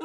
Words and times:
I 0.00 0.04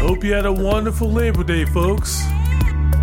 hope 0.00 0.22
you 0.22 0.34
had 0.34 0.44
a 0.44 0.52
wonderful 0.52 1.10
Labor 1.10 1.44
Day, 1.44 1.64
folks. 1.64 2.22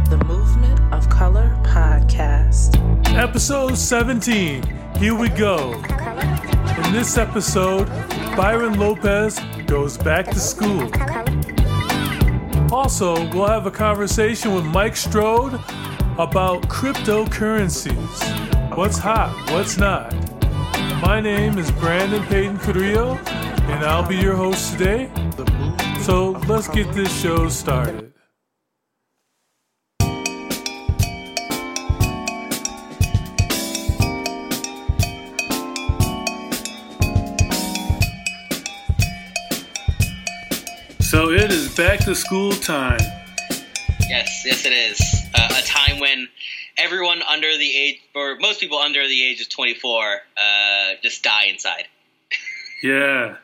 The 0.09 0.23
Movement 0.27 0.79
of 0.93 1.09
Color 1.09 1.57
podcast. 1.63 2.77
Episode 3.17 3.77
17. 3.77 4.61
Here 4.97 5.15
we 5.15 5.29
go. 5.29 5.73
In 6.85 6.93
this 6.93 7.17
episode, 7.17 7.87
Byron 8.37 8.77
Lopez 8.77 9.39
goes 9.65 9.97
back 9.97 10.27
to 10.27 10.39
school. 10.39 10.89
Also, 12.81 13.13
we'll 13.29 13.45
have 13.45 13.67
a 13.67 13.71
conversation 13.71 14.55
with 14.55 14.65
Mike 14.65 14.95
Strode 14.95 15.53
about 16.17 16.63
cryptocurrencies. 16.63 18.75
What's 18.75 18.97
hot, 18.97 19.31
what's 19.51 19.77
not. 19.77 20.11
My 20.99 21.21
name 21.21 21.59
is 21.59 21.69
Brandon 21.73 22.23
Payton 22.23 22.57
Carrillo, 22.57 23.19
and 23.27 23.85
I'll 23.85 24.07
be 24.07 24.17
your 24.17 24.35
host 24.35 24.73
today. 24.73 25.11
So 26.01 26.31
let's 26.47 26.67
get 26.69 26.91
this 26.91 27.15
show 27.21 27.49
started. 27.49 28.10
So 41.11 41.29
it 41.29 41.51
is 41.51 41.67
back 41.75 41.99
to 42.05 42.15
school 42.15 42.53
time. 42.53 43.01
Yes, 44.07 44.43
yes, 44.45 44.65
it 44.65 44.71
is. 44.71 45.25
Uh, 45.35 45.59
a 45.59 45.61
time 45.61 45.99
when 45.99 46.29
everyone 46.77 47.21
under 47.23 47.57
the 47.57 47.77
age, 47.77 47.99
or 48.15 48.37
most 48.37 48.61
people 48.61 48.77
under 48.77 49.05
the 49.05 49.21
age 49.21 49.41
of 49.41 49.49
24, 49.49 50.01
uh, 50.37 50.93
just 51.03 51.21
die 51.21 51.47
inside. 51.49 51.83
Yeah. 52.81 53.35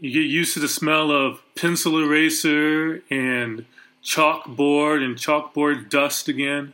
You 0.00 0.10
get 0.10 0.26
used 0.26 0.54
to 0.54 0.60
the 0.60 0.68
smell 0.68 1.10
of 1.10 1.42
pencil 1.54 2.02
eraser 2.02 3.02
and 3.10 3.66
chalkboard 4.02 5.04
and 5.04 5.16
chalkboard 5.16 5.90
dust 5.90 6.28
again. 6.28 6.72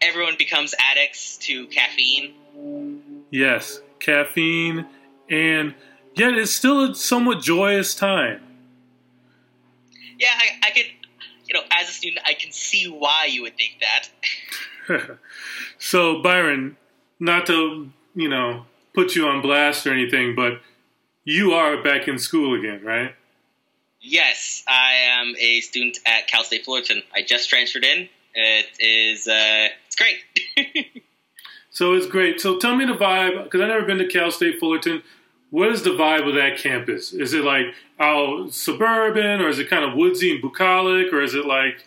Everyone 0.00 0.34
becomes 0.36 0.74
addicts 0.90 1.36
to 1.46 1.68
caffeine. 1.68 2.34
Yes, 3.30 3.80
caffeine, 4.00 4.84
and 5.30 5.76
yet 6.16 6.34
it's 6.34 6.52
still 6.52 6.90
a 6.90 6.94
somewhat 6.96 7.40
joyous 7.40 7.94
time. 7.94 8.40
Yeah, 10.22 10.28
I, 10.34 10.68
I 10.68 10.70
could, 10.70 10.86
you 11.46 11.54
know, 11.54 11.62
as 11.72 11.88
a 11.88 11.92
student, 11.92 12.20
I 12.24 12.34
can 12.34 12.52
see 12.52 12.86
why 12.86 13.26
you 13.26 13.42
would 13.42 13.56
think 13.56 13.80
that. 13.80 15.18
so, 15.78 16.22
Byron, 16.22 16.76
not 17.18 17.46
to, 17.46 17.90
you 18.14 18.28
know, 18.28 18.66
put 18.94 19.16
you 19.16 19.26
on 19.26 19.42
blast 19.42 19.86
or 19.86 19.92
anything, 19.92 20.36
but 20.36 20.60
you 21.24 21.52
are 21.52 21.82
back 21.82 22.06
in 22.06 22.18
school 22.18 22.58
again, 22.58 22.84
right? 22.84 23.14
yes, 24.02 24.64
I 24.66 24.94
am 25.10 25.34
a 25.38 25.60
student 25.60 25.98
at 26.04 26.26
Cal 26.26 26.44
State 26.44 26.64
Fullerton. 26.64 27.02
I 27.14 27.22
just 27.22 27.48
transferred 27.48 27.84
in. 27.84 28.08
It 28.34 28.66
is, 28.80 29.28
uh, 29.28 29.68
it's 29.86 29.96
great. 29.96 31.02
So 31.74 31.94
it's 31.94 32.06
great. 32.06 32.38
So 32.38 32.58
tell 32.58 32.76
me 32.76 32.84
the 32.84 32.92
vibe, 32.92 33.44
because 33.44 33.62
I've 33.62 33.68
never 33.68 33.86
been 33.86 33.96
to 33.96 34.06
Cal 34.06 34.30
State 34.30 34.60
Fullerton. 34.60 35.02
What 35.52 35.68
is 35.68 35.82
the 35.82 35.90
vibe 35.90 36.26
of 36.26 36.36
that 36.36 36.56
campus? 36.56 37.12
Is 37.12 37.34
it 37.34 37.44
like 37.44 37.74
out 38.00 38.54
suburban, 38.54 39.42
or 39.42 39.50
is 39.50 39.58
it 39.58 39.68
kind 39.68 39.84
of 39.84 39.94
woodsy 39.94 40.32
and 40.32 40.40
bucolic, 40.40 41.12
or 41.12 41.20
is 41.20 41.34
it 41.34 41.44
like 41.44 41.84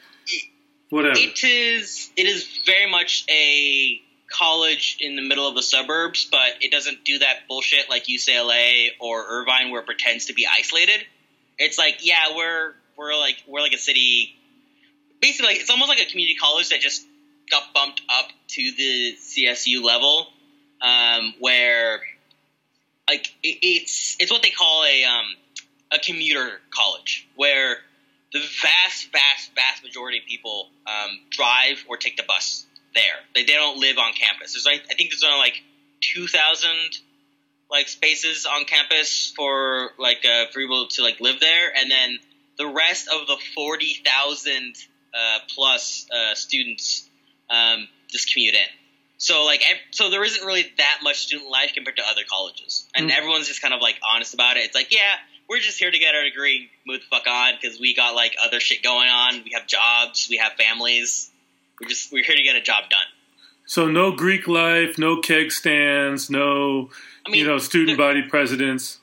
whatever? 0.91 1.17
It 1.17 1.43
is. 1.43 2.11
It 2.15 2.27
is 2.27 2.47
very 2.63 2.89
much 2.91 3.25
a 3.27 3.99
college 4.31 4.97
in 4.99 5.15
the 5.15 5.23
middle 5.23 5.49
of 5.49 5.55
the 5.55 5.63
suburbs, 5.63 6.27
but 6.29 6.61
it 6.61 6.71
doesn't 6.71 7.05
do 7.05 7.17
that 7.17 7.47
bullshit 7.47 7.89
like 7.89 8.03
UCLA 8.03 8.89
or 8.99 9.25
Irvine, 9.27 9.71
where 9.71 9.81
it 9.81 9.87
pretends 9.87 10.27
to 10.27 10.33
be 10.33 10.45
isolated. 10.45 11.03
It's 11.57 11.79
like, 11.79 12.05
yeah, 12.05 12.35
we're 12.35 12.75
we're 12.95 13.17
like 13.17 13.37
we're 13.47 13.61
like 13.61 13.73
a 13.73 13.79
city. 13.79 14.35
Basically, 15.19 15.53
it's 15.53 15.71
almost 15.71 15.89
like 15.89 15.99
a 15.99 16.05
community 16.05 16.35
college 16.35 16.69
that 16.69 16.81
just 16.81 17.03
got 17.49 17.63
bumped 17.73 18.03
up 18.09 18.29
to 18.49 18.71
the 18.77 19.15
CSU 19.19 19.83
level, 19.83 20.27
um, 20.83 21.33
where 21.39 22.01
like 23.07 23.27
it, 23.43 23.59
it's 23.61 24.15
it's 24.19 24.31
what 24.31 24.41
they 24.41 24.49
call 24.49 24.83
a 24.83 25.03
um, 25.03 25.25
a 25.91 25.99
commuter 25.99 26.59
college, 26.71 27.27
where 27.35 27.77
the 28.33 28.39
vast, 28.39 29.11
vast, 29.11 29.51
vast 29.55 29.83
majority 29.83 30.17
of 30.17 30.25
people 30.25 30.67
um, 30.85 31.19
drive 31.29 31.83
or 31.87 31.97
take 31.97 32.17
the 32.17 32.23
bus 32.23 32.65
there. 32.93 33.03
They, 33.33 33.43
they 33.43 33.53
don't 33.53 33.79
live 33.79 33.97
on 33.97 34.13
campus. 34.13 34.53
There's 34.53 34.65
like 34.65 34.83
I 34.89 34.95
think 34.95 35.11
there's 35.11 35.23
only 35.23 35.39
like 35.39 35.63
two 36.01 36.27
thousand 36.27 36.99
like 37.71 37.87
spaces 37.87 38.45
on 38.45 38.65
campus 38.65 39.33
for 39.35 39.91
like 39.97 40.25
uh, 40.25 40.45
for 40.51 40.59
people 40.59 40.87
to 40.87 41.03
like 41.03 41.19
live 41.19 41.39
there, 41.39 41.71
and 41.75 41.89
then 41.89 42.19
the 42.57 42.67
rest 42.67 43.07
of 43.07 43.27
the 43.27 43.37
forty 43.53 44.01
thousand 44.05 44.75
uh, 45.13 45.39
plus 45.49 46.07
uh, 46.11 46.35
students 46.35 47.09
um, 47.49 47.87
just 48.07 48.33
commute 48.33 48.55
in. 48.55 48.84
So 49.17 49.45
like 49.45 49.63
so 49.91 50.09
there 50.09 50.23
isn't 50.23 50.45
really 50.45 50.65
that 50.77 50.99
much 51.03 51.17
student 51.19 51.49
life 51.49 51.71
compared 51.73 51.97
to 51.97 52.03
other 52.07 52.23
colleges, 52.29 52.87
and 52.95 53.09
Mm. 53.09 53.17
everyone's 53.17 53.47
just 53.47 53.61
kind 53.61 53.73
of 53.73 53.81
like 53.81 53.99
honest 54.03 54.33
about 54.33 54.57
it. 54.57 54.61
It's 54.65 54.75
like 54.75 54.91
yeah. 54.93 55.15
We're 55.47 55.59
just 55.59 55.77
here 55.77 55.91
to 55.91 55.99
get 55.99 56.15
our 56.15 56.23
degree 56.23 56.57
and 56.57 56.69
move 56.87 57.01
the 57.01 57.05
fuck 57.15 57.27
on 57.27 57.53
because 57.61 57.79
we 57.79 57.93
got 57.93 58.15
like 58.15 58.35
other 58.43 58.59
shit 58.59 58.81
going 58.81 59.09
on. 59.09 59.43
We 59.43 59.51
have 59.53 59.67
jobs, 59.67 60.25
we 60.27 60.37
have 60.37 60.53
families. 60.53 61.29
We're 61.79 61.87
just 61.87 62.11
we're 62.11 62.23
here 62.23 62.35
to 62.35 62.41
get 62.41 62.55
a 62.55 62.61
job 62.61 62.89
done. 62.89 63.05
So 63.67 63.87
no 63.87 64.11
Greek 64.11 64.47
life, 64.47 64.97
no 64.97 65.21
keg 65.21 65.51
stands, 65.51 66.31
no 66.31 66.89
I 67.25 67.29
mean, 67.29 67.41
you 67.41 67.45
know 67.47 67.59
student 67.59 67.97
there- 67.99 68.07
body 68.07 68.23
presidents. 68.23 68.97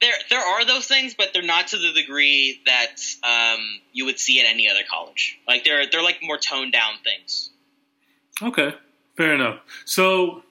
there 0.00 0.12
there 0.28 0.40
are 0.44 0.64
those 0.64 0.88
things, 0.88 1.14
but 1.14 1.32
they're 1.32 1.42
not 1.42 1.68
to 1.68 1.78
the 1.78 1.92
degree 1.92 2.60
that 2.66 2.96
um, 3.22 3.60
you 3.92 4.06
would 4.06 4.18
see 4.18 4.40
at 4.40 4.46
any 4.46 4.68
other 4.68 4.82
college. 4.90 5.38
Like 5.46 5.62
they're 5.62 5.86
they're 5.88 6.02
like 6.02 6.18
more 6.20 6.36
toned 6.36 6.72
down 6.72 6.94
things. 7.04 7.50
Okay, 8.42 8.74
fair 9.16 9.34
enough. 9.34 9.60
So 9.84 10.42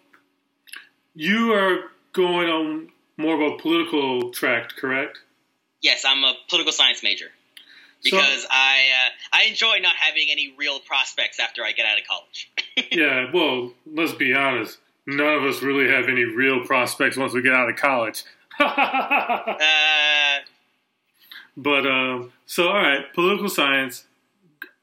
you 1.14 1.53
are 1.53 1.92
going 2.14 2.50
on 2.50 2.90
more 3.18 3.36
of 3.36 3.53
a 3.53 3.58
political 3.58 4.31
track, 4.31 4.76
correct? 4.76 5.20
Yes, 5.81 6.03
I'm 6.06 6.24
a 6.24 6.34
political 6.50 6.72
science 6.74 7.03
major 7.03 7.28
So- 8.02 8.12
because 8.18 8.46
I 8.50 8.78
uh, 9.08 9.09
I 9.38 9.44
enjoy 9.46 9.80
not 9.81 9.96
having 9.96 10.28
any 10.31 10.53
real 10.58 10.80
prospects 10.80 11.40
after 11.40 11.64
I 11.64 11.72
get 11.72 11.86
out 11.86 12.00
of 12.00 12.06
college. 12.08 12.52
Yeah, 12.92 13.31
well, 13.34 13.72
let's 13.86 14.12
be 14.14 14.34
honest. 14.34 14.80
None 15.08 15.34
of 15.36 15.44
us 15.44 15.62
really 15.62 15.90
have 15.90 16.09
any 16.09 16.26
real 16.26 16.66
prospects 16.66 17.16
once 17.16 17.34
we 17.34 17.42
get 17.42 17.53
out 17.53 17.70
of 17.70 17.76
college. 17.78 18.24
Uh, 18.59 20.40
but 21.58 21.86
um, 21.88 22.32
so 22.46 22.68
all 22.68 22.76
right, 22.76 23.06
political 23.14 23.47
science. 23.50 24.06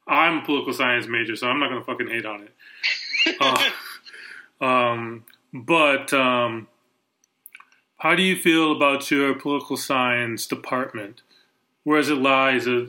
I'm 0.07 0.39
a 0.39 0.45
political 0.45 0.73
science 0.73 1.07
major, 1.07 1.37
so 1.37 1.47
I'm 1.49 1.59
not 1.61 1.69
gonna 1.69 1.85
fucking 1.85 2.09
hate 2.09 2.25
on 2.27 2.43
it. 2.43 2.53
Uh, 3.41 3.71
um, 4.61 5.25
but 5.53 6.13
um, 6.13 6.69
how 7.99 8.15
do 8.15 8.23
you 8.23 8.37
feel 8.37 8.73
about 8.73 9.11
your 9.11 9.35
political 9.35 9.77
science 9.77 10.47
department? 10.47 11.23
Where 11.85 11.99
does 11.99 12.11
it 12.11 12.19
lie? 12.19 12.53
Is 12.53 12.67
it 12.67 12.89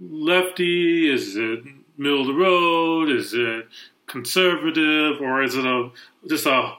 lefty? 0.00 1.12
Is 1.12 1.36
it 1.36 1.64
middle 1.96 2.22
of 2.22 2.26
the 2.26 2.34
road? 2.34 3.10
Is 3.10 3.34
it 3.34 3.66
conservative, 4.06 5.20
or 5.20 5.42
is 5.42 5.54
it 5.54 5.66
a 5.66 5.90
just 6.28 6.46
a 6.46 6.74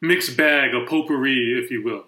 mixed 0.00 0.36
bag, 0.36 0.74
a 0.74 0.86
potpourri, 0.86 1.60
if 1.62 1.70
you 1.70 1.82
will? 1.82 2.04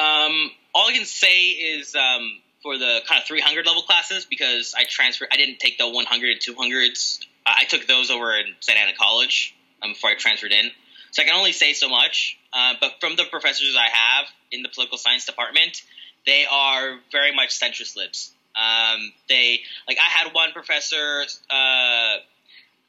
um, 0.00 0.50
all 0.74 0.88
I 0.88 0.92
can 0.92 1.04
say 1.04 1.48
is 1.48 1.94
um, 1.94 2.38
for 2.62 2.78
the 2.78 3.00
kind 3.06 3.20
of 3.20 3.26
300 3.26 3.66
level 3.66 3.82
classes 3.82 4.24
because 4.24 4.74
I 4.76 4.84
transferred. 4.84 5.28
I 5.32 5.36
didn't 5.36 5.58
take 5.58 5.78
the 5.78 5.88
100 5.88 6.30
and 6.30 6.40
200s. 6.40 7.20
I 7.58 7.64
took 7.64 7.86
those 7.86 8.10
over 8.10 8.34
in 8.36 8.54
Santa 8.60 8.80
Ana 8.80 8.92
College 8.98 9.54
um, 9.82 9.92
before 9.92 10.10
I 10.10 10.14
transferred 10.14 10.52
in. 10.52 10.70
So 11.12 11.22
I 11.22 11.24
can 11.24 11.34
only 11.34 11.52
say 11.52 11.72
so 11.72 11.88
much. 11.88 12.38
Uh, 12.52 12.74
but 12.80 12.94
from 13.00 13.16
the 13.16 13.24
professors 13.24 13.76
I 13.76 13.88
have 13.88 14.26
in 14.50 14.62
the 14.62 14.68
political 14.68 14.98
science 14.98 15.26
department, 15.26 15.82
they 16.26 16.46
are 16.50 16.98
very 17.12 17.34
much 17.34 17.58
centrist 17.58 17.96
libs. 17.96 18.32
Um, 18.54 19.12
they 19.28 19.60
like 19.86 19.98
I 19.98 20.08
had 20.08 20.34
one 20.34 20.52
professor. 20.52 21.22
Uh, 21.50 22.18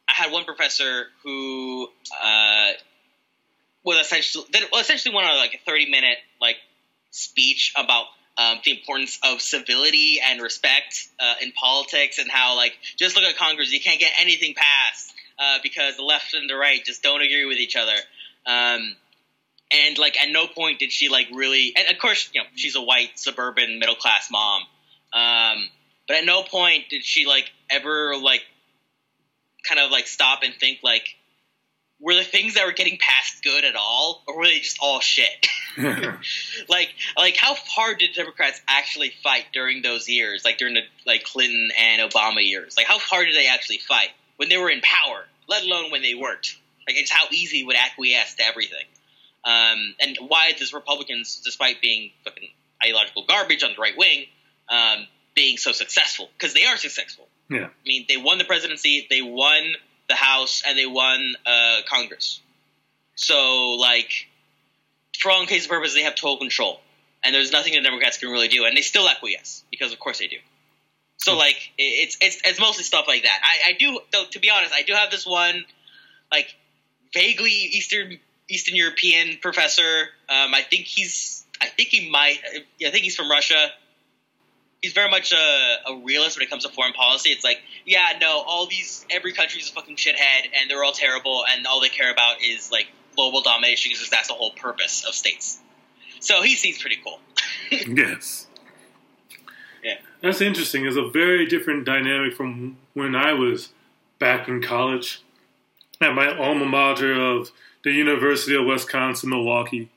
I 0.07 0.13
had 0.13 0.31
one 0.31 0.45
professor 0.45 1.05
who 1.23 1.87
uh, 2.21 2.71
was 3.83 3.97
essentially 3.97 4.45
well, 4.71 4.81
essentially 4.81 5.13
went 5.13 5.27
on 5.27 5.37
like 5.37 5.53
a 5.53 5.59
30 5.65 5.89
minute 5.89 6.17
like 6.41 6.57
speech 7.11 7.73
about 7.77 8.05
um, 8.37 8.59
the 8.63 8.71
importance 8.71 9.19
of 9.23 9.41
civility 9.41 10.19
and 10.25 10.41
respect 10.41 11.07
uh, 11.19 11.35
in 11.41 11.51
politics 11.51 12.17
and 12.17 12.29
how 12.29 12.55
like 12.55 12.77
just 12.97 13.15
look 13.15 13.25
at 13.25 13.35
Congress, 13.37 13.71
you 13.71 13.81
can't 13.81 13.99
get 13.99 14.11
anything 14.19 14.53
passed 14.55 15.13
uh, 15.37 15.57
because 15.63 15.97
the 15.97 16.03
left 16.03 16.33
and 16.33 16.49
the 16.49 16.55
right 16.55 16.83
just 16.83 17.03
don't 17.03 17.21
agree 17.21 17.45
with 17.45 17.57
each 17.57 17.75
other. 17.75 17.95
Um, 18.45 18.95
and 19.71 19.97
like 19.97 20.19
at 20.21 20.29
no 20.29 20.47
point 20.47 20.79
did 20.79 20.91
she 20.91 21.09
like 21.09 21.27
really, 21.33 21.73
and 21.75 21.93
of 21.93 21.99
course 21.99 22.29
you 22.33 22.41
know 22.41 22.47
she's 22.55 22.75
a 22.75 22.81
white 22.81 23.11
suburban 23.15 23.79
middle 23.79 23.95
class 23.95 24.29
mom. 24.31 24.63
Um, 25.13 25.69
but 26.07 26.17
at 26.17 26.25
no 26.25 26.43
point 26.43 26.89
did 26.89 27.03
she 27.03 27.25
like 27.25 27.49
ever 27.69 28.15
like 28.17 28.43
kind 29.67 29.79
of 29.79 29.91
like 29.91 30.07
stop 30.07 30.39
and 30.43 30.53
think 30.53 30.79
like 30.83 31.15
were 32.01 32.15
the 32.15 32.23
things 32.23 32.55
that 32.55 32.65
were 32.65 32.71
getting 32.71 32.97
passed 32.97 33.43
good 33.43 33.63
at 33.63 33.75
all, 33.75 34.23
or 34.27 34.37
were 34.37 34.45
they 34.45 34.59
just 34.59 34.77
all 34.81 34.99
shit? 34.99 35.47
like, 35.77 36.89
like 37.15 37.37
how 37.37 37.53
hard 37.53 37.99
did 37.99 38.13
Democrats 38.15 38.59
actually 38.67 39.13
fight 39.23 39.45
during 39.53 39.83
those 39.83 40.09
years, 40.09 40.43
like 40.43 40.57
during 40.57 40.73
the 40.73 40.81
like 41.05 41.23
Clinton 41.23 41.69
and 41.79 42.01
Obama 42.01 42.45
years? 42.45 42.75
Like, 42.75 42.87
how 42.87 42.97
hard 42.97 43.27
did 43.27 43.35
they 43.35 43.47
actually 43.47 43.77
fight 43.77 44.09
when 44.37 44.49
they 44.49 44.57
were 44.57 44.69
in 44.69 44.81
power, 44.81 45.25
let 45.47 45.63
alone 45.63 45.91
when 45.91 46.01
they 46.01 46.15
weren't? 46.15 46.55
Like, 46.87 46.97
it's 46.97 47.11
how 47.11 47.25
easy 47.31 47.63
would 47.63 47.75
acquiesce 47.75 48.33
to 48.35 48.43
everything. 48.43 48.85
Um, 49.45 49.95
and 49.99 50.17
why 50.27 50.53
does 50.57 50.73
Republicans, 50.73 51.41
despite 51.45 51.81
being 51.81 52.11
fucking 52.23 52.49
ideological 52.83 53.25
garbage 53.27 53.63
on 53.63 53.71
the 53.75 53.81
right 53.81 53.97
wing, 53.97 54.25
um, 54.69 55.07
being 55.35 55.57
so 55.57 55.71
successful? 55.71 56.29
Because 56.37 56.55
they 56.55 56.65
are 56.65 56.77
successful. 56.77 57.27
Yeah. 57.49 57.65
I 57.65 57.85
mean, 57.85 58.05
they 58.09 58.17
won 58.17 58.39
the 58.39 58.43
presidency, 58.43 59.05
they 59.09 59.21
won 59.21 59.75
the 60.09 60.15
House, 60.15 60.63
and 60.67 60.77
they 60.77 60.85
won 60.85 61.35
uh, 61.45 61.77
Congress. 61.87 62.41
So, 63.15 63.75
like, 63.79 64.27
for 65.19 65.31
all 65.31 65.45
case 65.45 65.63
and 65.63 65.69
purposes, 65.69 65.95
they 65.95 66.03
have 66.03 66.15
total 66.15 66.37
control, 66.37 66.81
and 67.23 67.35
there's 67.35 67.51
nothing 67.51 67.73
the 67.73 67.81
Democrats 67.81 68.17
can 68.17 68.29
really 68.29 68.47
do, 68.47 68.65
and 68.65 68.75
they 68.75 68.81
still 68.81 69.07
acquiesce 69.07 69.63
because, 69.69 69.93
of 69.93 69.99
course, 69.99 70.19
they 70.19 70.27
do. 70.27 70.37
So, 71.17 71.37
like, 71.37 71.71
it's 71.77 72.17
it's 72.19 72.41
it's 72.43 72.59
mostly 72.59 72.83
stuff 72.83 73.05
like 73.07 73.23
that. 73.23 73.39
I, 73.43 73.69
I 73.69 73.73
do, 73.73 73.99
though, 74.11 74.25
to 74.31 74.39
be 74.39 74.49
honest, 74.49 74.73
I 74.73 74.81
do 74.81 74.93
have 74.93 75.11
this 75.11 75.25
one, 75.25 75.65
like, 76.31 76.55
vaguely 77.13 77.51
Eastern 77.51 78.19
Eastern 78.49 78.75
European 78.75 79.37
professor. 79.41 80.09
Um, 80.27 80.53
I 80.53 80.61
think 80.61 80.85
he's, 80.85 81.45
I 81.61 81.67
think 81.67 81.89
he 81.89 82.09
might, 82.09 82.39
I 82.85 82.89
think 82.89 83.03
he's 83.03 83.15
from 83.15 83.29
Russia 83.29 83.69
he's 84.81 84.93
very 84.93 85.09
much 85.09 85.31
a, 85.31 85.91
a, 85.91 85.97
realist 86.03 86.37
when 86.37 86.45
it 86.45 86.49
comes 86.49 86.63
to 86.63 86.69
foreign 86.69 86.93
policy. 86.93 87.29
It's 87.29 87.43
like, 87.43 87.61
yeah, 87.85 88.17
no, 88.19 88.43
all 88.45 88.67
these 88.67 89.05
every 89.09 89.33
country's 89.33 89.69
a 89.69 89.73
fucking 89.73 89.95
shithead, 89.95 90.49
and 90.59 90.69
they're 90.69 90.83
all 90.83 90.91
terrible, 90.91 91.43
and 91.49 91.65
all 91.67 91.81
they 91.81 91.89
care 91.89 92.11
about 92.11 92.41
is 92.41 92.71
like 92.71 92.87
global 93.15 93.41
domination 93.41 93.91
because 93.91 94.09
that's 94.09 94.27
the 94.27 94.33
whole 94.33 94.51
purpose 94.51 95.05
of 95.07 95.13
states. 95.13 95.59
So 96.19 96.41
he 96.41 96.55
seems 96.55 96.79
pretty 96.79 96.99
cool. 97.03 97.19
yes. 97.71 98.47
Yeah. 99.83 99.95
That's 100.21 100.41
interesting. 100.41 100.85
It's 100.85 100.97
a 100.97 101.09
very 101.09 101.45
different 101.47 101.85
dynamic 101.85 102.33
from 102.33 102.77
when 102.93 103.15
I 103.15 103.33
was 103.33 103.69
back 104.19 104.47
in 104.47 104.61
college 104.61 105.23
at 105.99 106.13
my 106.13 106.35
alma 106.37 106.65
mater 106.65 107.13
of 107.13 107.51
the 107.83 107.91
University 107.91 108.55
of 108.55 108.65
Wisconsin 108.65 109.29
Milwaukee. 109.29 109.89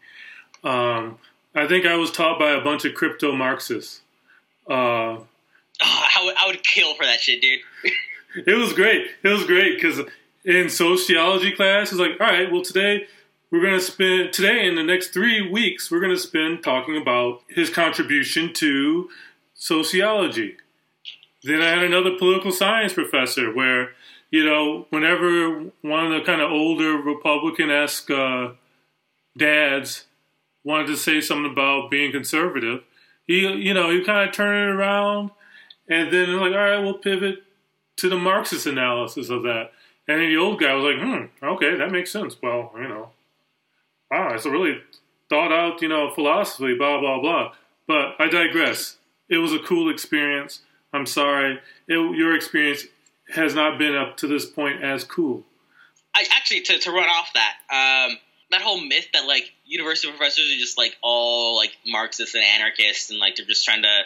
Um, 0.62 1.18
I 1.54 1.66
think 1.66 1.84
I 1.84 1.96
was 1.96 2.10
taught 2.10 2.38
by 2.38 2.52
a 2.52 2.60
bunch 2.62 2.86
of 2.86 2.94
crypto 2.94 3.32
Marxists. 3.32 4.00
Uh, 4.68 5.18
oh, 5.18 5.26
I, 5.80 6.22
would, 6.24 6.34
I 6.36 6.46
would 6.46 6.62
kill 6.62 6.94
for 6.94 7.04
that 7.04 7.20
shit, 7.20 7.40
dude. 7.40 7.60
it 8.46 8.54
was 8.54 8.72
great. 8.72 9.08
It 9.22 9.28
was 9.28 9.44
great 9.44 9.76
because 9.76 10.00
in 10.44 10.68
sociology 10.68 11.52
class, 11.52 11.90
it's 11.90 12.00
like, 12.00 12.12
all 12.20 12.26
right, 12.26 12.50
well, 12.50 12.62
today 12.62 13.06
we're 13.50 13.62
going 13.62 13.78
to 13.78 13.84
spend, 13.84 14.32
today 14.32 14.66
in 14.66 14.74
the 14.74 14.82
next 14.82 15.08
three 15.08 15.48
weeks, 15.48 15.90
we're 15.90 16.00
going 16.00 16.14
to 16.14 16.18
spend 16.18 16.62
talking 16.62 16.96
about 16.96 17.42
his 17.48 17.70
contribution 17.70 18.52
to 18.54 19.08
sociology. 19.54 20.56
Then 21.44 21.60
I 21.60 21.68
had 21.68 21.84
another 21.84 22.16
political 22.18 22.52
science 22.52 22.92
professor 22.92 23.54
where, 23.54 23.90
you 24.30 24.44
know, 24.44 24.86
whenever 24.90 25.70
one 25.82 26.06
of 26.06 26.12
the 26.12 26.22
kind 26.26 26.40
of 26.40 26.50
older 26.50 26.96
Republican 26.96 27.70
esque 27.70 28.10
uh, 28.10 28.52
dads 29.36 30.06
wanted 30.64 30.86
to 30.88 30.96
say 30.96 31.20
something 31.20 31.52
about 31.52 31.90
being 31.90 32.10
conservative, 32.10 32.82
he, 33.26 33.46
you 33.46 33.74
know, 33.74 33.90
he 33.90 34.04
kind 34.04 34.28
of 34.28 34.34
turned 34.34 34.70
it 34.70 34.74
around, 34.74 35.30
and 35.88 36.12
then 36.12 36.36
like, 36.38 36.52
all 36.52 36.58
right, 36.58 36.78
we'll 36.78 36.98
pivot 36.98 37.42
to 37.96 38.08
the 38.08 38.18
Marxist 38.18 38.66
analysis 38.66 39.30
of 39.30 39.42
that. 39.42 39.70
And 40.06 40.20
the 40.20 40.36
old 40.36 40.60
guy 40.60 40.74
was 40.74 40.84
like, 40.84 41.02
hmm, 41.02 41.46
okay, 41.46 41.76
that 41.76 41.90
makes 41.90 42.12
sense. 42.12 42.36
Well, 42.42 42.72
you 42.76 42.88
know, 42.88 43.10
wow, 44.10 44.34
it's 44.34 44.44
a 44.44 44.50
really 44.50 44.78
thought 45.30 45.52
out, 45.52 45.80
you 45.80 45.88
know, 45.88 46.10
philosophy, 46.14 46.74
blah 46.76 47.00
blah 47.00 47.20
blah. 47.20 47.52
But 47.86 48.14
I 48.18 48.28
digress. 48.28 48.96
It 49.28 49.38
was 49.38 49.52
a 49.52 49.58
cool 49.58 49.90
experience. 49.90 50.60
I'm 50.92 51.06
sorry, 51.06 51.60
it, 51.88 52.16
your 52.16 52.36
experience 52.36 52.84
has 53.34 53.54
not 53.54 53.78
been 53.78 53.96
up 53.96 54.16
to 54.18 54.26
this 54.26 54.46
point 54.46 54.82
as 54.82 55.02
cool. 55.04 55.44
I 56.14 56.24
actually 56.30 56.60
to, 56.60 56.78
to 56.78 56.90
run 56.90 57.08
off 57.08 57.32
that. 57.34 58.08
Um, 58.08 58.18
that 58.54 58.62
whole 58.62 58.80
myth 58.80 59.08
that 59.12 59.26
like 59.26 59.52
university 59.66 60.08
professors 60.08 60.44
are 60.44 60.58
just 60.58 60.78
like 60.78 60.96
all 61.02 61.56
like 61.56 61.72
Marxists 61.84 62.34
and 62.34 62.44
anarchists 62.44 63.10
and 63.10 63.18
like 63.18 63.34
they're 63.36 63.46
just 63.46 63.64
trying 63.64 63.82
to 63.82 64.00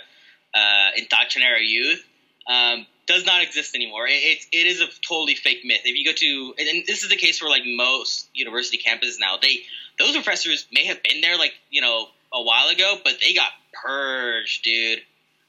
uh, 0.55 0.91
indoctrinate 0.97 1.51
our 1.51 1.59
youth 1.59 2.03
um, 2.49 2.87
does 3.07 3.27
not 3.27 3.43
exist 3.43 3.75
anymore. 3.75 4.07
It, 4.07 4.13
it's 4.13 4.47
it 4.51 4.67
is 4.67 4.81
a 4.81 4.87
totally 5.07 5.35
fake 5.35 5.61
myth. 5.65 5.83
If 5.85 5.97
you 5.97 6.05
go 6.07 6.13
to 6.13 6.55
and 6.59 6.85
this 6.87 7.03
is 7.03 7.11
the 7.11 7.17
case 7.17 7.39
for 7.39 7.49
like 7.49 7.63
most 7.67 8.29
university 8.33 8.79
campuses 8.79 9.17
now, 9.21 9.37
they 9.41 9.61
those 9.99 10.15
professors 10.15 10.67
may 10.73 10.87
have 10.87 11.03
been 11.03 11.21
there 11.21 11.37
like 11.37 11.53
you 11.71 11.83
know 11.83 12.07
a 12.33 12.43
while 12.43 12.69
ago, 12.69 12.97
but 13.05 13.15
they 13.21 13.35
got 13.35 13.51
purged, 13.85 14.65
dude. 14.65 15.01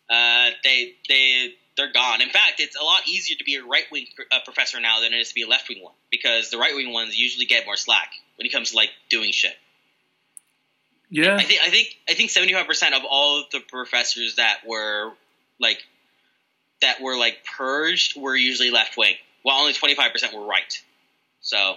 Uh, 0.10 0.50
they 0.66 0.94
they 1.07 1.54
they're 1.79 1.91
gone. 1.91 2.21
In 2.21 2.29
fact, 2.29 2.59
it's 2.59 2.75
a 2.75 2.83
lot 2.83 3.07
easier 3.07 3.37
to 3.37 3.43
be 3.43 3.55
a 3.55 3.63
right 3.63 3.85
wing 3.91 4.05
uh, 4.31 4.39
professor 4.43 4.79
now 4.79 4.99
than 4.99 5.13
it 5.13 5.17
is 5.17 5.29
to 5.29 5.33
be 5.33 5.43
a 5.43 5.47
left 5.47 5.69
wing 5.69 5.81
one 5.81 5.93
because 6.11 6.49
the 6.49 6.57
right 6.57 6.75
wing 6.75 6.91
ones 6.91 7.17
usually 7.17 7.45
get 7.45 7.65
more 7.65 7.77
slack 7.77 8.11
when 8.35 8.45
it 8.45 8.51
comes 8.51 8.71
to 8.71 8.75
like 8.75 8.89
doing 9.09 9.31
shit. 9.31 9.53
Yeah, 11.09 11.35
I 11.35 11.43
think 11.43 11.61
I 11.63 11.69
think 11.69 11.87
I 12.07 12.13
think 12.13 12.29
seventy 12.29 12.53
five 12.53 12.67
percent 12.67 12.93
of 12.93 13.01
all 13.09 13.39
of 13.39 13.49
the 13.51 13.61
professors 13.61 14.35
that 14.35 14.59
were 14.67 15.11
like 15.59 15.79
that 16.81 17.01
were 17.01 17.17
like 17.17 17.37
purged 17.57 18.19
were 18.19 18.35
usually 18.35 18.69
left 18.69 18.97
wing, 18.97 19.15
while 19.41 19.61
only 19.61 19.73
twenty 19.73 19.95
five 19.95 20.11
percent 20.11 20.33
were 20.35 20.45
right. 20.45 20.81
So 21.41 21.75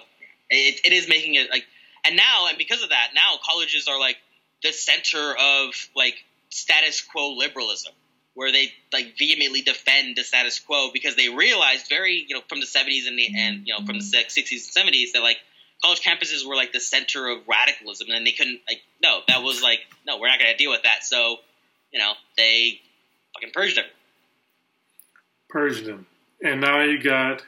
it, 0.50 0.81
it 0.84 0.93
is 0.93 1.08
making 1.08 1.37
it 1.37 1.49
like, 1.50 1.64
and 2.04 2.16
now 2.16 2.49
and 2.49 2.58
because 2.58 2.82
of 2.82 2.90
that, 2.90 3.10
now 3.14 3.38
colleges 3.49 3.87
are 3.88 3.99
like 3.99 4.16
the 4.62 4.72
center 4.72 5.34
of 5.38 5.88
like 5.94 6.16
status 6.50 7.00
quo 7.00 7.37
liberalism 7.37 7.93
where 8.34 8.50
they 8.50 8.73
like 8.93 9.14
vehemently 9.19 9.61
defend 9.61 10.17
the 10.17 10.25
status 10.25 10.58
quo 10.58 10.90
because 10.93 11.17
they 11.17 11.29
realized 11.29 11.88
very 11.88 12.25
you 12.29 12.34
know 12.34 12.43
from 12.49 12.61
the 12.61 12.67
70s 12.67 13.06
and 13.06 13.19
the 13.19 13.29
and 13.37 13.67
you 13.67 13.75
know 13.75 13.84
from 13.84 13.99
the 13.99 14.05
60s 14.05 14.37
and 14.37 14.93
70s 14.93 15.12
that 15.12 15.23
like 15.23 15.38
college 15.82 16.00
campuses 16.00 16.46
were 16.46 16.56
like 16.56 16.73
the 16.73 16.81
center 16.81 17.29
of 17.29 17.40
radicalism 17.49 18.08
and 18.11 18.26
they 18.26 18.32
couldn't 18.32 18.61
like 18.69 18.81
no 19.02 19.20
that 19.29 19.43
was 19.43 19.62
like 19.62 19.81
no 20.06 20.19
we're 20.19 20.29
not 20.29 20.38
going 20.38 20.50
to 20.50 20.56
deal 20.56 20.70
with 20.70 20.82
that. 20.84 21.05
So 21.05 21.37
you 21.93 21.99
know 21.99 22.12
they 22.37 22.81
fucking 23.34 23.50
purged 23.52 23.76
them. 23.76 23.84
Purged 25.49 25.85
them. 25.85 26.07
And 26.42 26.61
now 26.61 26.80
you 26.83 27.02
got 27.02 27.42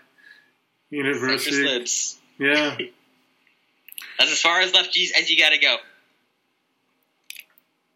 university. 0.90 2.18
Yeah. 2.38 2.76
That's 4.18 4.30
as 4.30 4.40
far 4.40 4.60
as 4.60 4.72
left 4.72 4.96
as 4.96 5.30
you 5.30 5.38
got 5.38 5.50
to 5.50 5.58
go. 5.58 5.76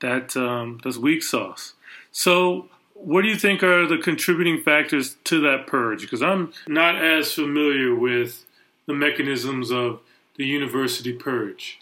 That 0.01 0.37
um, 0.37 0.81
that's 0.83 0.97
weak 0.97 1.23
sauce. 1.23 1.75
So 2.13 2.69
what 3.01 3.23
do 3.23 3.29
you 3.29 3.37
think 3.37 3.63
are 3.63 3.87
the 3.87 3.99
contributing 3.99 4.61
factors 4.63 5.17
to 5.25 5.41
that 5.43 5.67
purge? 5.67 6.03
Because 6.03 6.23
I'm 6.23 6.53
not 6.67 6.97
as 6.97 7.33
familiar 7.33 7.95
with 7.95 8.45
the 8.87 8.95
mechanisms 8.95 9.71
of 9.71 10.01
the 10.37 10.45
university 10.45 11.13
purge. 11.13 11.79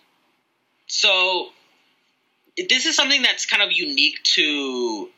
So, 0.86 1.48
this 2.68 2.86
is 2.86 2.94
something 2.94 3.22
that's 3.22 3.46
kind 3.46 3.62
of 3.62 3.72
unique 3.72 4.22
to 4.34 5.08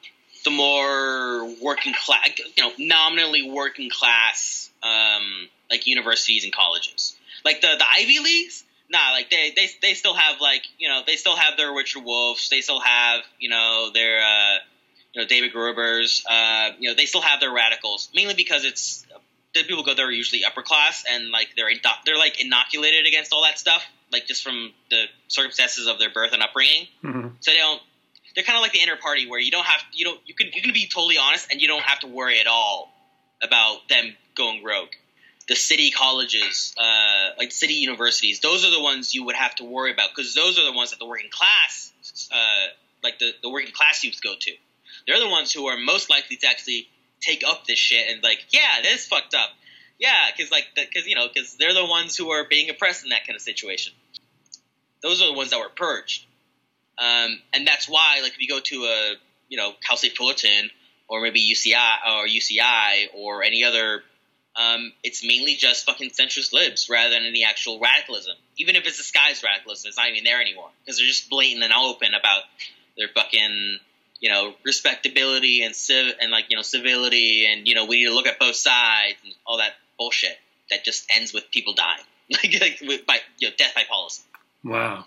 the 0.44 0.50
more 0.50 1.52
working 1.62 1.94
class, 1.94 2.28
you 2.56 2.64
know, 2.64 2.72
nominally 2.78 3.50
working 3.50 3.90
class, 3.90 4.70
um, 4.82 5.48
like 5.70 5.86
universities 5.86 6.44
and 6.44 6.52
colleges. 6.52 7.16
Like 7.44 7.60
the 7.60 7.74
the 7.78 7.84
Ivy 7.92 8.18
Leagues, 8.20 8.64
nah, 8.88 9.12
like 9.12 9.30
they 9.30 9.52
they 9.54 9.68
they 9.82 9.94
still 9.94 10.14
have 10.14 10.40
like 10.40 10.62
you 10.78 10.88
know 10.88 11.02
they 11.06 11.16
still 11.16 11.36
have 11.36 11.56
their 11.56 11.72
Richard 11.72 12.04
Wolffs, 12.04 12.48
they 12.48 12.60
still 12.60 12.80
have 12.80 13.22
you 13.38 13.48
know 13.48 13.90
their 13.92 14.20
uh, 14.20 14.58
you 15.14 15.22
know 15.22 15.26
David 15.26 15.52
Grubers, 15.52 16.22
uh, 16.28 16.74
you 16.78 16.90
know 16.90 16.94
they 16.94 17.06
still 17.06 17.22
have 17.22 17.40
their 17.40 17.52
radicals 17.52 18.10
mainly 18.14 18.34
because 18.34 18.64
it's 18.64 19.06
the 19.54 19.64
people 19.64 19.82
go 19.82 19.94
there 19.94 20.06
are 20.06 20.12
usually 20.12 20.44
upper 20.44 20.62
class 20.62 21.04
and 21.10 21.30
like 21.30 21.48
they're 21.56 21.70
indo- 21.70 21.88
they're 22.04 22.18
like 22.18 22.40
inoculated 22.40 23.06
against 23.06 23.32
all 23.32 23.42
that 23.42 23.58
stuff 23.58 23.84
like 24.12 24.26
just 24.26 24.42
from 24.42 24.72
the 24.90 25.04
circumstances 25.28 25.86
of 25.86 25.98
their 25.98 26.10
birth 26.10 26.32
and 26.32 26.42
upbringing. 26.42 26.86
Mm-hmm. 27.04 27.28
So 27.40 27.50
they 27.50 27.58
don't. 27.58 27.80
They're 28.34 28.44
kind 28.44 28.56
of 28.56 28.62
like 28.62 28.72
the 28.72 28.80
inner 28.80 28.96
party 28.96 29.28
where 29.28 29.40
you 29.40 29.50
don't 29.50 29.64
have 29.64 29.80
you 29.92 30.04
don't 30.04 30.20
you 30.26 30.34
can 30.34 30.48
you 30.52 30.62
can 30.62 30.72
be 30.72 30.86
totally 30.86 31.18
honest 31.18 31.50
and 31.50 31.60
you 31.60 31.68
don't 31.68 31.82
have 31.82 32.00
to 32.00 32.06
worry 32.06 32.40
at 32.40 32.46
all 32.46 32.92
about 33.42 33.88
them 33.88 34.14
going 34.34 34.62
rogue. 34.62 34.90
The 35.48 35.56
city 35.56 35.90
colleges, 35.90 36.74
uh, 36.78 37.30
like 37.38 37.52
city 37.52 37.74
universities, 37.74 38.40
those 38.40 38.66
are 38.66 38.70
the 38.70 38.82
ones 38.82 39.14
you 39.14 39.24
would 39.24 39.34
have 39.34 39.54
to 39.56 39.64
worry 39.64 39.92
about 39.92 40.10
because 40.14 40.34
those 40.34 40.58
are 40.58 40.64
the 40.64 40.72
ones 40.72 40.90
that 40.90 40.98
the 40.98 41.06
working 41.06 41.30
class, 41.30 42.28
uh, 42.30 42.36
like 43.02 43.18
the, 43.18 43.32
the 43.42 43.48
working 43.48 43.72
class 43.72 44.04
youth 44.04 44.20
go 44.22 44.34
to. 44.38 44.52
They're 45.08 45.18
the 45.18 45.28
ones 45.28 45.50
who 45.50 45.66
are 45.68 45.78
most 45.78 46.10
likely 46.10 46.36
to 46.36 46.46
actually 46.46 46.86
take 47.20 47.42
up 47.42 47.66
this 47.66 47.78
shit 47.78 48.12
and 48.12 48.22
like, 48.22 48.44
yeah, 48.50 48.82
this 48.82 49.06
fucked 49.06 49.34
up. 49.34 49.48
Yeah, 49.98 50.12
because 50.36 50.52
like, 50.52 50.66
because 50.76 51.08
you 51.08 51.16
know, 51.16 51.26
because 51.32 51.56
they're 51.56 51.74
the 51.74 51.86
ones 51.86 52.14
who 52.14 52.30
are 52.30 52.44
being 52.48 52.68
oppressed 52.68 53.04
in 53.04 53.10
that 53.10 53.26
kind 53.26 53.34
of 53.34 53.40
situation. 53.42 53.94
Those 55.02 55.22
are 55.22 55.26
the 55.26 55.32
ones 55.32 55.50
that 55.50 55.58
were 55.58 55.70
purged, 55.70 56.26
um, 56.98 57.38
and 57.52 57.66
that's 57.66 57.88
why, 57.88 58.20
like, 58.22 58.32
if 58.32 58.40
you 58.40 58.48
go 58.48 58.60
to 58.60 58.84
a 58.84 59.12
you 59.48 59.56
know 59.56 59.72
Cal 59.84 59.96
State 59.96 60.16
Fullerton 60.16 60.70
or 61.08 61.22
maybe 61.22 61.40
UCI 61.40 61.96
or 62.06 62.26
UCI 62.26 63.06
or 63.14 63.42
any 63.42 63.64
other. 63.64 64.02
Um, 64.56 64.92
it's 65.04 65.24
mainly 65.24 65.54
just 65.54 65.86
fucking 65.86 66.10
centrist 66.10 66.52
libs 66.52 66.90
rather 66.90 67.10
than 67.10 67.22
any 67.22 67.44
actual 67.44 67.78
radicalism. 67.78 68.34
Even 68.56 68.74
if 68.74 68.84
it's 68.88 68.96
disguised 68.96 69.44
radicalism, 69.44 69.86
it's 69.86 69.96
not 69.96 70.08
even 70.08 70.24
there 70.24 70.40
anymore 70.40 70.68
because 70.84 70.98
they're 70.98 71.06
just 71.06 71.30
blatant 71.30 71.62
and 71.62 71.72
open 71.72 72.12
about 72.12 72.42
their 72.96 73.06
fucking 73.06 73.78
you 74.20 74.30
know 74.30 74.54
respectability 74.64 75.62
and 75.62 75.74
civ 75.74 76.14
and 76.20 76.30
like 76.30 76.46
you 76.50 76.56
know 76.56 76.62
civility 76.62 77.46
and 77.46 77.66
you 77.68 77.74
know 77.74 77.84
we 77.86 77.98
need 77.98 78.06
to 78.06 78.14
look 78.14 78.26
at 78.26 78.38
both 78.38 78.56
sides 78.56 79.16
and 79.24 79.34
all 79.46 79.58
that 79.58 79.72
bullshit 79.98 80.36
that 80.70 80.84
just 80.84 81.06
ends 81.10 81.32
with 81.32 81.50
people 81.50 81.74
dying 81.74 82.04
like, 82.30 82.60
like 82.60 82.78
with, 82.82 83.06
by 83.06 83.18
you 83.38 83.48
know 83.48 83.54
death 83.56 83.74
by 83.74 83.84
policy. 83.88 84.22
Wow. 84.64 85.04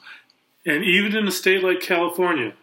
And 0.65 0.84
even 0.84 1.15
in 1.15 1.27
a 1.27 1.32
state 1.32 1.63
like 1.63 1.82
California, 1.82 2.53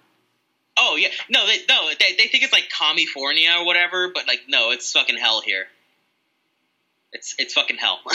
Oh 0.81 0.97
yeah, 0.97 1.09
no, 1.29 1.45
they, 1.45 1.59
no, 1.69 1.89
they, 1.99 2.13
they 2.17 2.29
think 2.29 2.45
it's 2.45 2.53
like 2.53 2.69
California 2.71 3.51
or 3.59 3.67
whatever, 3.67 4.11
but 4.15 4.29
like 4.29 4.43
no, 4.49 4.71
it's 4.71 4.93
fucking 4.93 5.17
hell 5.17 5.41
here. 5.41 5.67
It's 7.13 7.35
it's 7.39 7.55
fucking 7.55 7.77
hell. 7.77 8.01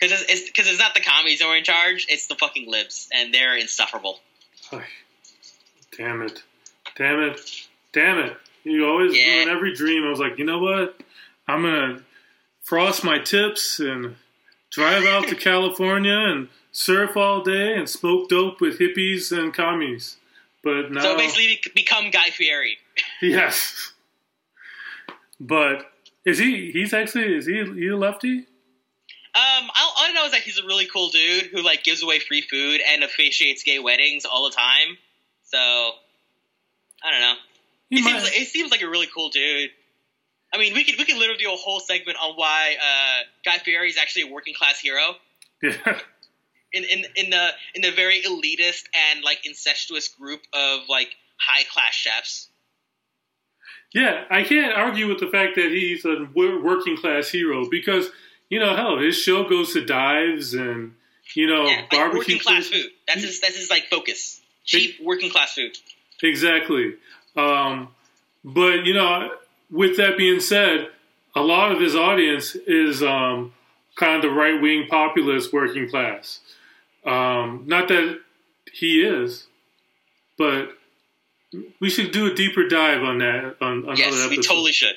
Because 0.00 0.22
it's 0.28 0.44
because 0.44 0.68
it's, 0.68 0.74
it's, 0.74 0.78
not 0.78 0.94
the 0.94 1.00
commies 1.00 1.40
who 1.40 1.48
are 1.48 1.56
in 1.56 1.64
charge; 1.64 2.06
it's 2.08 2.28
the 2.28 2.36
fucking 2.36 2.70
libs, 2.70 3.08
and 3.12 3.34
they're 3.34 3.56
insufferable. 3.56 4.20
Damn 5.96 6.22
it, 6.22 6.40
damn 6.98 7.20
it, 7.20 7.40
damn 7.92 8.18
it! 8.18 8.36
You 8.64 8.86
always 8.86 9.16
Yeah. 9.16 9.42
in 9.42 9.48
every 9.48 9.72
dream. 9.74 10.04
I 10.04 10.10
was 10.10 10.18
like, 10.20 10.38
you 10.38 10.44
know 10.44 10.58
what? 10.58 11.00
I'm 11.46 11.62
gonna 11.62 12.04
frost 12.62 13.02
my 13.04 13.18
tips 13.18 13.80
and 13.80 14.16
drive 14.70 15.04
out 15.06 15.28
to 15.28 15.34
California 15.48 16.12
and 16.12 16.48
surf 16.72 17.16
all 17.16 17.42
day 17.42 17.74
and 17.74 17.88
smoke 17.88 18.28
dope 18.28 18.60
with 18.60 18.78
hippies 18.78 19.32
and 19.36 19.54
commies. 19.54 20.16
But 20.62 20.90
now, 20.92 21.00
So 21.00 21.16
basically, 21.16 21.60
become 21.74 22.10
Guy 22.10 22.30
Fieri. 22.30 22.76
yes. 23.22 23.92
But 25.40 25.90
is 26.24 26.38
he? 26.38 26.70
He's 26.72 26.92
actually 26.92 27.34
is 27.36 27.46
he? 27.46 27.64
He 27.74 27.88
a 27.88 27.96
lefty? 27.96 28.46
Um, 29.34 29.70
all, 29.78 29.94
all 29.98 30.06
I 30.06 30.12
know 30.14 30.24
is 30.24 30.32
that 30.32 30.40
he's 30.40 30.58
a 30.58 30.66
really 30.66 30.86
cool 30.86 31.10
dude 31.10 31.44
who 31.44 31.62
like 31.62 31.84
gives 31.84 32.02
away 32.02 32.18
free 32.18 32.40
food 32.42 32.80
and 32.88 33.04
officiates 33.04 33.62
gay 33.62 33.78
weddings 33.78 34.24
all 34.24 34.44
the 34.44 34.54
time. 34.54 34.98
So 35.44 35.92
I 37.02 37.10
don't 37.10 37.20
know. 37.20 37.34
He 37.90 38.02
seems, 38.02 38.28
he 38.28 38.44
seems 38.44 38.70
like 38.70 38.82
a 38.82 38.88
really 38.88 39.08
cool 39.14 39.30
dude. 39.30 39.70
I 40.52 40.58
mean, 40.58 40.74
we 40.74 40.84
could 40.84 40.96
we 40.98 41.04
could 41.04 41.16
literally 41.16 41.42
do 41.42 41.52
a 41.52 41.56
whole 41.56 41.80
segment 41.80 42.18
on 42.22 42.34
why 42.36 42.76
uh, 42.80 43.24
Guy 43.44 43.58
Fieri 43.58 43.88
is 43.88 43.98
actually 43.98 44.30
a 44.30 44.32
working 44.32 44.54
class 44.54 44.80
hero. 44.80 45.14
yeah. 45.62 45.72
in, 46.72 46.84
in 46.84 47.04
in 47.16 47.30
the 47.30 47.48
in 47.74 47.82
the 47.82 47.90
very 47.90 48.22
elitist 48.22 48.84
and 48.94 49.22
like 49.24 49.46
incestuous 49.46 50.08
group 50.08 50.40
of 50.52 50.80
like 50.88 51.08
high 51.38 51.64
class 51.70 51.94
chefs. 51.94 52.48
Yeah, 53.92 54.24
I 54.30 54.42
can't 54.42 54.74
argue 54.74 55.08
with 55.08 55.18
the 55.18 55.28
fact 55.28 55.54
that 55.56 55.70
he's 55.70 56.04
a 56.04 56.28
working 56.34 56.96
class 56.96 57.30
hero 57.30 57.68
because 57.70 58.10
you 58.48 58.58
know, 58.58 58.74
hell, 58.74 58.98
his 58.98 59.16
show 59.16 59.48
goes 59.48 59.72
to 59.74 59.84
dives 59.84 60.54
and 60.54 60.94
you 61.34 61.46
know 61.46 61.66
yeah, 61.66 61.76
like 61.76 61.90
barbecue 61.90 62.18
working 62.18 62.38
class 62.38 62.68
food. 62.68 62.86
That's 63.06 63.22
his 63.22 63.40
that's 63.40 63.56
his 63.56 63.70
like 63.70 63.84
focus. 63.90 64.40
Cheap 64.64 64.96
working 65.02 65.30
class 65.30 65.54
food. 65.54 65.76
Exactly. 66.22 66.94
Um, 67.36 67.88
but 68.44 68.84
you 68.84 68.94
know, 68.94 69.30
with 69.70 69.96
that 69.96 70.16
being 70.16 70.40
said, 70.40 70.88
a 71.34 71.40
lot 71.40 71.72
of 71.72 71.80
his 71.80 71.94
audience 71.94 72.54
is 72.54 73.02
um, 73.02 73.52
kind 73.96 74.16
of 74.16 74.22
the 74.22 74.30
right 74.30 74.60
wing 74.60 74.86
populist 74.88 75.52
working 75.52 75.88
class. 75.88 76.40
Um, 77.04 77.64
not 77.66 77.88
that 77.88 78.20
he 78.72 79.02
is, 79.02 79.46
but 80.36 80.70
we 81.80 81.88
should 81.90 82.10
do 82.10 82.30
a 82.30 82.34
deeper 82.34 82.66
dive 82.68 83.02
on 83.02 83.18
that 83.18 83.56
on 83.60 83.78
another 83.84 83.94
Yes, 83.94 84.30
we 84.30 84.36
totally 84.38 84.72
should. 84.72 84.96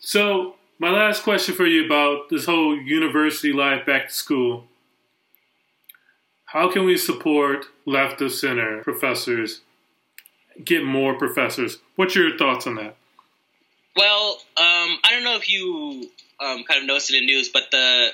So, 0.00 0.56
my 0.78 0.90
last 0.90 1.22
question 1.22 1.54
for 1.54 1.66
you 1.66 1.86
about 1.86 2.28
this 2.28 2.46
whole 2.46 2.76
university 2.76 3.52
life 3.52 3.86
back 3.86 4.08
to 4.08 4.14
school. 4.14 4.64
How 6.46 6.70
can 6.70 6.84
we 6.84 6.96
support 6.96 7.66
left 7.84 8.20
of 8.20 8.32
center 8.32 8.82
professors, 8.82 9.62
get 10.62 10.84
more 10.84 11.14
professors? 11.14 11.78
What's 11.96 12.14
your 12.14 12.36
thoughts 12.36 12.66
on 12.66 12.74
that? 12.76 12.96
Well, 13.96 14.32
um, 14.56 14.98
I 15.04 15.10
don't 15.12 15.24
know 15.24 15.36
if 15.36 15.48
you 15.48 16.10
um, 16.40 16.64
kind 16.64 16.80
of 16.80 16.86
noticed 16.86 17.10
it 17.12 17.16
in 17.16 17.26
the 17.26 17.32
news, 17.32 17.48
but 17.48 17.70
the 17.70 18.08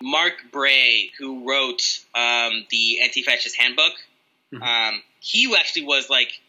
Mark 0.00 0.34
Bray, 0.52 1.10
who 1.18 1.48
wrote 1.48 1.82
um, 2.14 2.66
the 2.70 3.00
Anti-Fascist 3.02 3.56
Handbook, 3.56 3.92
Mhm. 4.52 4.62
um, 4.62 5.02
he 5.20 5.54
actually 5.56 5.84
was 5.86 6.10
like, 6.10 6.40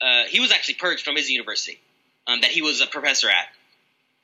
uh, 0.00 0.24
he 0.24 0.40
was 0.40 0.52
actually 0.52 0.74
purged 0.74 1.04
from 1.04 1.16
his 1.16 1.30
university 1.30 1.78
um, 2.26 2.40
that 2.40 2.50
he 2.50 2.62
was 2.62 2.80
a 2.80 2.86
professor 2.86 3.28
at, 3.28 3.48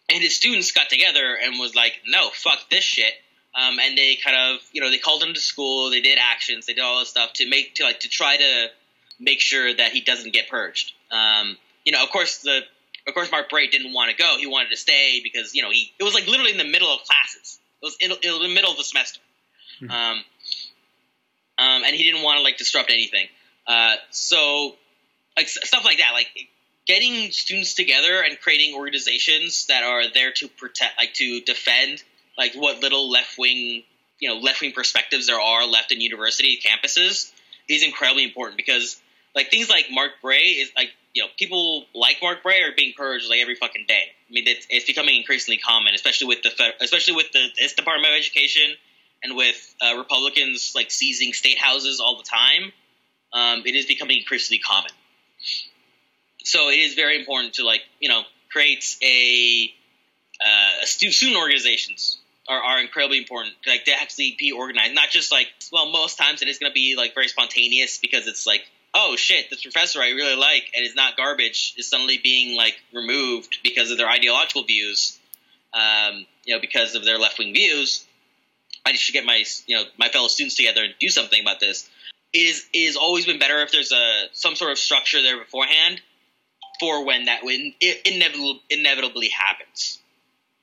and 0.09 0.23
his 0.23 0.35
students 0.37 0.73
got 0.73 0.89
together 0.89 1.35
and 1.37 1.59
was 1.59 1.75
like, 1.75 2.01
"No, 2.07 2.31
fuck 2.31 2.69
this 2.71 2.85
shit." 2.85 3.13
Um, 3.55 3.79
and 3.79 3.97
they 3.99 4.17
kind 4.17 4.37
of, 4.37 4.63
you 4.73 4.81
know, 4.81 4.91
they 4.91 4.99
called 4.99 5.23
him 5.23 5.35
to 5.35 5.41
school. 5.41 5.91
They 5.91 6.01
did 6.01 6.19
actions. 6.19 6.67
They 6.67 6.73
did 6.73 6.81
all 6.83 7.01
this 7.01 7.11
stuff 7.11 7.35
to 7.35 7.47
make 7.47 7.75
to 7.77 7.85
like 7.85 8.01
to 8.01 8.09
try 8.09 8.37
to 8.39 8.71
make 9.23 9.41
sure 9.41 9.73
that 9.75 9.93
he 9.93 10.01
doesn't 10.01 10.33
get 10.33 10.49
purged. 10.49 10.93
Um, 11.11 11.57
you 11.85 11.93
know, 11.93 12.03
of 12.03 12.11
course 12.11 12.39
the 12.39 12.61
of 13.07 13.15
course 13.15 13.31
Mark 13.31 13.51
Bray 13.51 13.67
didn't 13.69 13.93
want 13.93 14.11
to 14.11 14.17
go. 14.17 14.37
He 14.39 14.47
wanted 14.47 14.71
to 14.71 14.77
stay 14.77 15.21
because 15.23 15.55
you 15.55 15.63
know 15.63 15.71
he 15.71 15.93
it 15.99 16.05
was 16.05 16.15
like 16.15 16.27
literally 16.27 16.53
in 16.53 16.59
the 16.59 16.65
middle 16.65 16.89
of 16.93 17.01
classes. 17.05 17.59
It 17.83 17.87
was 17.87 17.97
in, 18.01 18.11
in 18.11 18.43
the 18.43 18.55
middle 18.55 18.71
of 18.71 18.77
the 18.77 18.85
semester, 18.85 19.21
Mhm. 19.81 19.91
um, 19.91 20.25
um, 21.59 21.83
and 21.85 21.95
he 21.97 22.05
didn't 22.05 22.23
want 22.23 22.39
to 22.39 22.43
like 22.43 22.57
disrupt 22.57 22.91
anything. 22.91 23.27
Uh, 23.67 23.95
so 24.11 24.77
like 25.37 25.49
stuff 25.49 25.85
like 25.85 25.99
that, 25.99 26.11
like 26.13 26.29
getting 26.87 27.31
students 27.33 27.75
together 27.75 28.23
and 28.23 28.41
creating 28.41 28.75
organizations 28.77 29.67
that 29.67 29.83
are 29.83 30.03
there 30.13 30.33
to 30.33 30.49
protect, 30.49 30.99
like 30.99 31.15
to 31.15 31.41
defend, 31.41 32.03
like 32.39 32.55
what 32.55 32.81
little 32.81 33.11
left 33.11 33.37
wing, 33.39 33.83
you 34.19 34.29
know, 34.29 34.37
left 34.37 34.61
wing 34.61 34.73
perspectives 34.73 35.27
there 35.27 35.41
are 35.41 35.67
left 35.67 35.91
in 35.93 36.01
university 36.01 36.61
campuses 36.65 37.33
is 37.69 37.83
incredibly 37.83 38.25
important 38.25 38.57
because 38.57 39.01
like 39.35 39.51
things 39.51 39.69
like 39.69 39.87
Mark 39.91 40.13
Bray 40.23 40.61
is 40.61 40.71
like 40.77 40.91
you 41.15 41.23
know 41.23 41.29
people 41.39 41.85
like 41.95 42.17
Mark 42.23 42.43
Bray 42.43 42.63
are 42.63 42.73
being 42.77 42.93
purged 42.97 43.29
like 43.29 43.41
every 43.41 43.55
fucking 43.55 43.87
day. 43.87 44.05
I 44.29 44.33
mean 44.33 44.45
it's, 44.47 44.67
it's 44.71 44.87
becoming 44.87 45.17
increasingly 45.17 45.59
common, 45.59 45.95
especially 45.95 46.29
with 46.29 46.43
the 46.43 46.51
especially 46.81 47.15
with 47.15 47.33
the 47.33 47.49
this 47.59 47.75
Department 47.75 48.13
of 48.13 48.19
Education 48.19 48.75
and 49.23 49.37
with 49.37 49.75
uh, 49.81 49.97
Republicans 49.97 50.73
like 50.75 50.91
seizing 50.91 51.33
state 51.33 51.59
houses 51.59 52.01
all 52.01 52.17
the 52.17 52.25
time. 52.25 52.73
Um, 53.33 53.63
it 53.65 53.75
is 53.75 53.87
becoming 53.87 54.19
increasingly 54.19 54.61
common. 54.61 54.91
So 56.45 56.69
it 56.69 56.79
is 56.79 56.95
very 56.95 57.19
important 57.19 57.55
to 57.55 57.65
like 57.65 57.83
you 58.01 58.09
know 58.09 58.23
create 58.51 58.85
a, 59.03 59.73
uh, 60.45 60.85
student 60.85 61.39
organizations 61.39 62.19
are, 62.49 62.61
are 62.61 62.81
incredibly 62.81 63.19
important. 63.19 63.55
Like 63.67 63.85
to 63.85 63.93
actually 63.93 64.37
be 64.39 64.53
organized, 64.53 64.95
not 64.95 65.09
just 65.09 65.33
like 65.33 65.49
well, 65.73 65.91
most 65.91 66.19
times 66.19 66.43
it 66.43 66.49
is 66.49 66.59
going 66.59 66.71
to 66.71 66.75
be 66.75 66.97
like 66.97 67.15
very 67.15 67.29
spontaneous 67.29 67.99
because 67.99 68.27
it's 68.27 68.47
like 68.47 68.63
oh 68.95 69.17
shit, 69.17 69.51
this 69.51 69.63
professor 69.63 70.01
I 70.01 70.11
really 70.11 70.37
like 70.37 70.71
and 70.75 70.85
is 70.85 70.95
not 70.95 71.17
garbage 71.17 71.75
is 71.77 71.89
suddenly 71.89 72.19
being 72.23 72.57
like 72.57 72.77
removed 72.93 73.59
because 73.63 73.91
of 73.91 73.99
their 73.99 74.09
ideological 74.09 74.65
views, 74.65 75.19
um, 75.73 76.27
you 76.45 76.55
know, 76.55 76.61
because 76.61 76.95
of 76.95 77.05
their 77.05 77.19
left 77.19 77.39
wing 77.39 77.53
views. 77.53 78.05
I 78.85 78.93
should 78.95 79.13
get 79.13 79.25
my 79.25 79.45
you 79.67 79.77
know 79.77 79.85
my 79.97 80.09
fellow 80.09 80.29
students 80.29 80.57
together 80.57 80.83
and 80.83 80.95
do 81.01 81.09
something 81.09 81.41
about 81.41 81.61
this. 81.61 81.89
It 82.33 82.39
is 82.39 82.67
it 82.73 82.87
has 82.87 82.97
always 82.97 83.27
been 83.27 83.39
better 83.39 83.63
if 83.63 83.71
there's 83.71 83.93
a 83.93 84.25
some 84.33 84.57
sort 84.57 84.73
of 84.73 84.79
structure 84.79 85.23
there 85.23 85.39
beforehand 85.39 86.01
for 86.81 87.05
when 87.05 87.27
that 87.27 87.45
when 87.45 87.75
it 87.81 88.07
inevitably 88.07 88.63
inevitably 88.71 89.29
happens. 89.29 90.01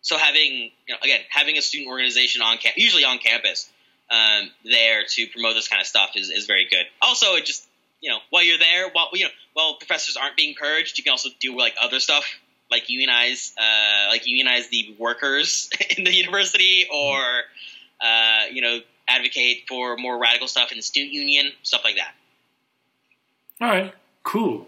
So 0.02 0.18
having 0.18 0.72
you 0.88 0.94
know 0.94 0.98
again 1.02 1.22
having 1.30 1.58
a 1.58 1.62
student 1.62 1.90
organization 1.90 2.42
on 2.42 2.58
camp 2.58 2.76
usually 2.78 3.06
on 3.06 3.20
campus 3.20 3.70
um, 4.10 4.50
there 4.66 5.04
to 5.08 5.28
promote 5.28 5.54
this 5.54 5.68
kind 5.68 5.80
of 5.80 5.88
stuff 5.88 6.12
is, 6.16 6.30
is 6.30 6.46
very 6.46 6.68
good. 6.70 6.86
Also, 7.02 7.36
it 7.36 7.46
just 7.46 7.69
you 8.02 8.10
know 8.10 8.20
while 8.30 8.44
you're 8.44 8.58
there 8.58 8.90
while 8.90 9.10
you 9.14 9.26
know 9.26 9.32
while 9.54 9.76
professors 9.76 10.18
aren't 10.18 10.36
being 10.36 10.56
purged, 10.56 10.98
you 10.98 11.04
can 11.04 11.12
also 11.12 11.30
do 11.40 11.58
like 11.58 11.76
other 11.82 12.00
stuff 12.00 12.26
like 12.72 12.90
unionize 12.90 13.54
uh, 13.58 14.10
like 14.10 14.28
unionize 14.28 14.68
the 14.70 14.96
workers 15.00 15.70
in 15.98 16.04
the 16.04 16.14
university 16.14 16.88
or 16.92 17.20
uh, 18.02 18.46
you 18.52 18.62
know 18.62 18.80
advocate 19.08 19.64
for 19.68 19.98
more 19.98 20.20
radical 20.20 20.48
stuff 20.48 20.72
in 20.72 20.78
the 20.78 20.84
student 20.84 21.14
union 21.14 21.52
stuff 21.64 21.82
like 21.84 21.96
that. 21.96 22.14
All 23.62 23.68
right, 23.68 23.94
cool. 24.24 24.68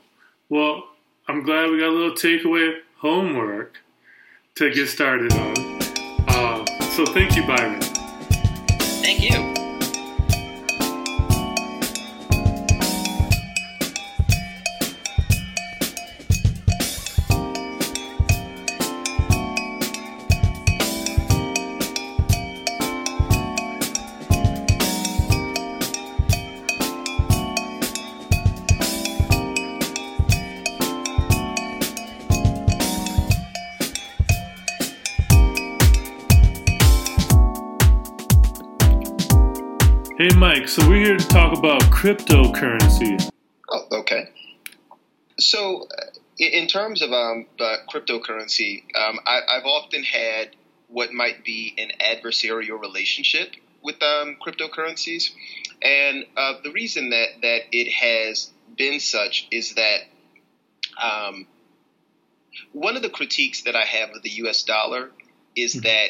Well, 0.49 0.83
I'm 1.27 1.43
glad 1.43 1.69
we 1.69 1.79
got 1.79 1.89
a 1.89 1.91
little 1.91 2.11
takeaway 2.11 2.79
homework 2.97 3.77
to 4.55 4.69
get 4.69 4.87
started 4.87 5.31
on. 5.33 5.55
Uh, 6.27 6.65
so 6.81 7.05
thank 7.05 7.35
you, 7.37 7.47
Byron. 7.47 7.79
Thank 9.01 9.21
you. 9.21 9.50
Hey, 40.21 40.29
Mike, 40.37 40.69
so 40.69 40.87
we're 40.87 41.03
here 41.03 41.17
to 41.17 41.27
talk 41.29 41.57
about 41.57 41.81
cryptocurrency. 41.85 43.27
Oh, 43.67 43.87
okay. 43.91 44.29
So, 45.39 45.87
in 46.37 46.67
terms 46.67 47.01
of 47.01 47.11
um, 47.11 47.47
cryptocurrency, 47.59 48.83
um, 48.95 49.19
I, 49.25 49.39
have 49.55 49.65
often 49.65 50.03
had 50.03 50.55
what 50.89 51.11
might 51.11 51.43
be 51.43 51.73
an 51.79 51.89
adversarial 51.99 52.79
relationship 52.79 53.55
with 53.81 53.95
um, 54.03 54.37
cryptocurrencies. 54.39 55.31
And 55.81 56.27
uh, 56.37 56.53
the 56.63 56.71
reason 56.71 57.09
that, 57.09 57.41
that 57.41 57.61
it 57.71 57.91
has 57.91 58.51
been 58.77 58.99
such 58.99 59.47
is 59.49 59.73
that 59.73 60.01
um, 61.01 61.47
one 62.73 62.95
of 62.95 63.01
the 63.01 63.09
critiques 63.09 63.63
that 63.63 63.75
I 63.75 63.85
have 63.85 64.11
of 64.11 64.21
the 64.21 64.29
US 64.45 64.61
dollar 64.61 65.09
is 65.55 65.73
mm-hmm. 65.73 65.85
that 65.85 66.09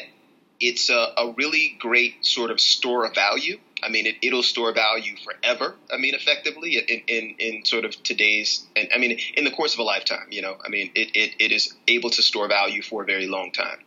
it's 0.60 0.90
a, 0.90 1.14
a, 1.16 1.32
really 1.34 1.78
great 1.78 2.26
sort 2.26 2.50
of 2.50 2.60
store 2.60 3.06
of 3.06 3.14
value. 3.14 3.58
I 3.82 3.88
mean, 3.88 4.06
it, 4.06 4.16
it'll 4.22 4.42
store 4.42 4.72
value 4.72 5.16
forever. 5.16 5.74
I 5.92 5.96
mean, 5.96 6.14
effectively, 6.14 6.76
in, 6.76 7.02
in, 7.06 7.34
in 7.38 7.64
sort 7.64 7.84
of 7.84 8.00
today's, 8.02 8.64
and 8.76 8.88
I 8.94 8.98
mean, 8.98 9.18
in 9.34 9.44
the 9.44 9.50
course 9.50 9.74
of 9.74 9.80
a 9.80 9.82
lifetime, 9.82 10.28
you 10.30 10.42
know, 10.42 10.56
I 10.64 10.68
mean, 10.68 10.92
it, 10.94 11.10
it, 11.14 11.34
it 11.38 11.52
is 11.52 11.74
able 11.88 12.10
to 12.10 12.22
store 12.22 12.48
value 12.48 12.82
for 12.82 13.02
a 13.02 13.06
very 13.06 13.26
long 13.26 13.52
time. 13.52 13.78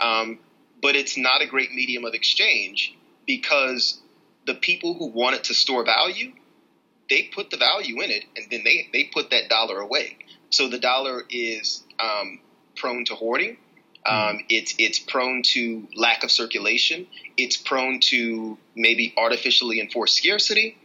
Um, 0.00 0.38
but 0.80 0.96
it's 0.96 1.16
not 1.16 1.42
a 1.42 1.46
great 1.46 1.72
medium 1.72 2.04
of 2.04 2.14
exchange 2.14 2.96
because 3.26 4.00
the 4.46 4.54
people 4.54 4.94
who 4.94 5.06
want 5.06 5.36
it 5.36 5.44
to 5.44 5.54
store 5.54 5.84
value, 5.84 6.32
they 7.08 7.30
put 7.34 7.50
the 7.50 7.56
value 7.56 8.00
in 8.00 8.10
it 8.10 8.24
and 8.36 8.46
then 8.50 8.62
they, 8.64 8.88
they 8.92 9.04
put 9.04 9.30
that 9.30 9.48
dollar 9.48 9.78
away. 9.78 10.18
So 10.50 10.68
the 10.68 10.78
dollar 10.78 11.22
is 11.30 11.82
um, 12.00 12.40
prone 12.76 13.04
to 13.06 13.14
hoarding. 13.14 13.58
Um, 14.04 14.40
it's 14.48 14.74
it's 14.78 14.98
prone 14.98 15.42
to 15.54 15.86
lack 15.96 16.24
of 16.24 16.30
circulation. 16.30 17.06
It's 17.36 17.56
prone 17.56 18.00
to 18.10 18.58
maybe 18.74 19.14
artificially 19.16 19.80
enforced 19.80 20.16
scarcity. 20.16 20.76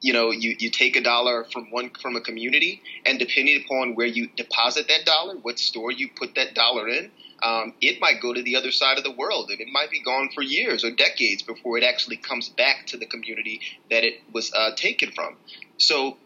You 0.00 0.12
know, 0.12 0.30
you, 0.32 0.56
you 0.58 0.70
take 0.70 0.96
a 0.96 1.00
dollar 1.00 1.44
from 1.44 1.70
one 1.70 1.90
from 1.90 2.16
a 2.16 2.20
community, 2.20 2.82
and 3.06 3.18
depending 3.18 3.62
upon 3.64 3.94
where 3.94 4.06
you 4.06 4.28
deposit 4.36 4.88
that 4.88 5.04
dollar, 5.04 5.36
what 5.36 5.58
store 5.58 5.92
you 5.92 6.08
put 6.16 6.34
that 6.34 6.54
dollar 6.54 6.88
in, 6.88 7.12
um, 7.42 7.74
it 7.80 8.00
might 8.00 8.20
go 8.20 8.32
to 8.32 8.42
the 8.42 8.56
other 8.56 8.72
side 8.72 8.98
of 8.98 9.04
the 9.04 9.12
world, 9.12 9.50
and 9.50 9.60
it 9.60 9.68
might 9.70 9.90
be 9.90 10.00
gone 10.02 10.30
for 10.34 10.42
years 10.42 10.84
or 10.84 10.90
decades 10.90 11.42
before 11.42 11.76
it 11.78 11.84
actually 11.84 12.16
comes 12.16 12.48
back 12.48 12.86
to 12.86 12.96
the 12.96 13.06
community 13.06 13.60
that 13.90 14.02
it 14.02 14.22
was 14.32 14.52
uh, 14.52 14.74
taken 14.74 15.12
from. 15.12 15.36
So, 15.76 16.16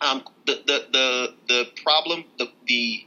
um, 0.00 0.22
the, 0.46 0.54
the 0.66 0.86
the 0.92 1.34
the 1.48 1.64
problem 1.82 2.24
the 2.38 2.50
the 2.66 3.06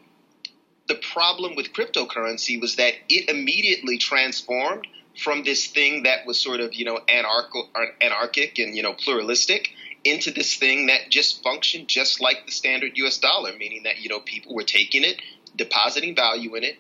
the 0.91 1.00
problem 1.13 1.55
with 1.55 1.71
cryptocurrency 1.71 2.60
was 2.60 2.75
that 2.75 2.93
it 3.07 3.29
immediately 3.29 3.98
transformed 3.98 4.86
from 5.24 5.43
this 5.45 5.67
thing 5.67 6.03
that 6.03 6.25
was 6.25 6.38
sort 6.38 6.60
of 6.60 6.74
you 6.74 6.83
know 6.83 7.00
anarchic, 7.07 7.63
anarchic 8.01 8.60
and 8.60 8.75
you 8.75 8.83
know 8.83 8.93
pluralistic 8.93 9.69
into 10.03 10.31
this 10.31 10.55
thing 10.55 10.88
that 10.88 11.10
just 11.10 11.41
functioned 11.43 11.88
just 11.88 12.19
like 12.19 12.45
the 12.45 12.51
standard 12.51 12.91
U.S. 12.95 13.19
dollar, 13.19 13.53
meaning 13.57 13.83
that 13.83 14.00
you 14.00 14.10
know 14.10 14.19
people 14.19 14.53
were 14.53 14.63
taking 14.63 15.05
it, 15.05 15.21
depositing 15.55 16.13
value 16.13 16.55
in 16.55 16.65
it, 16.65 16.77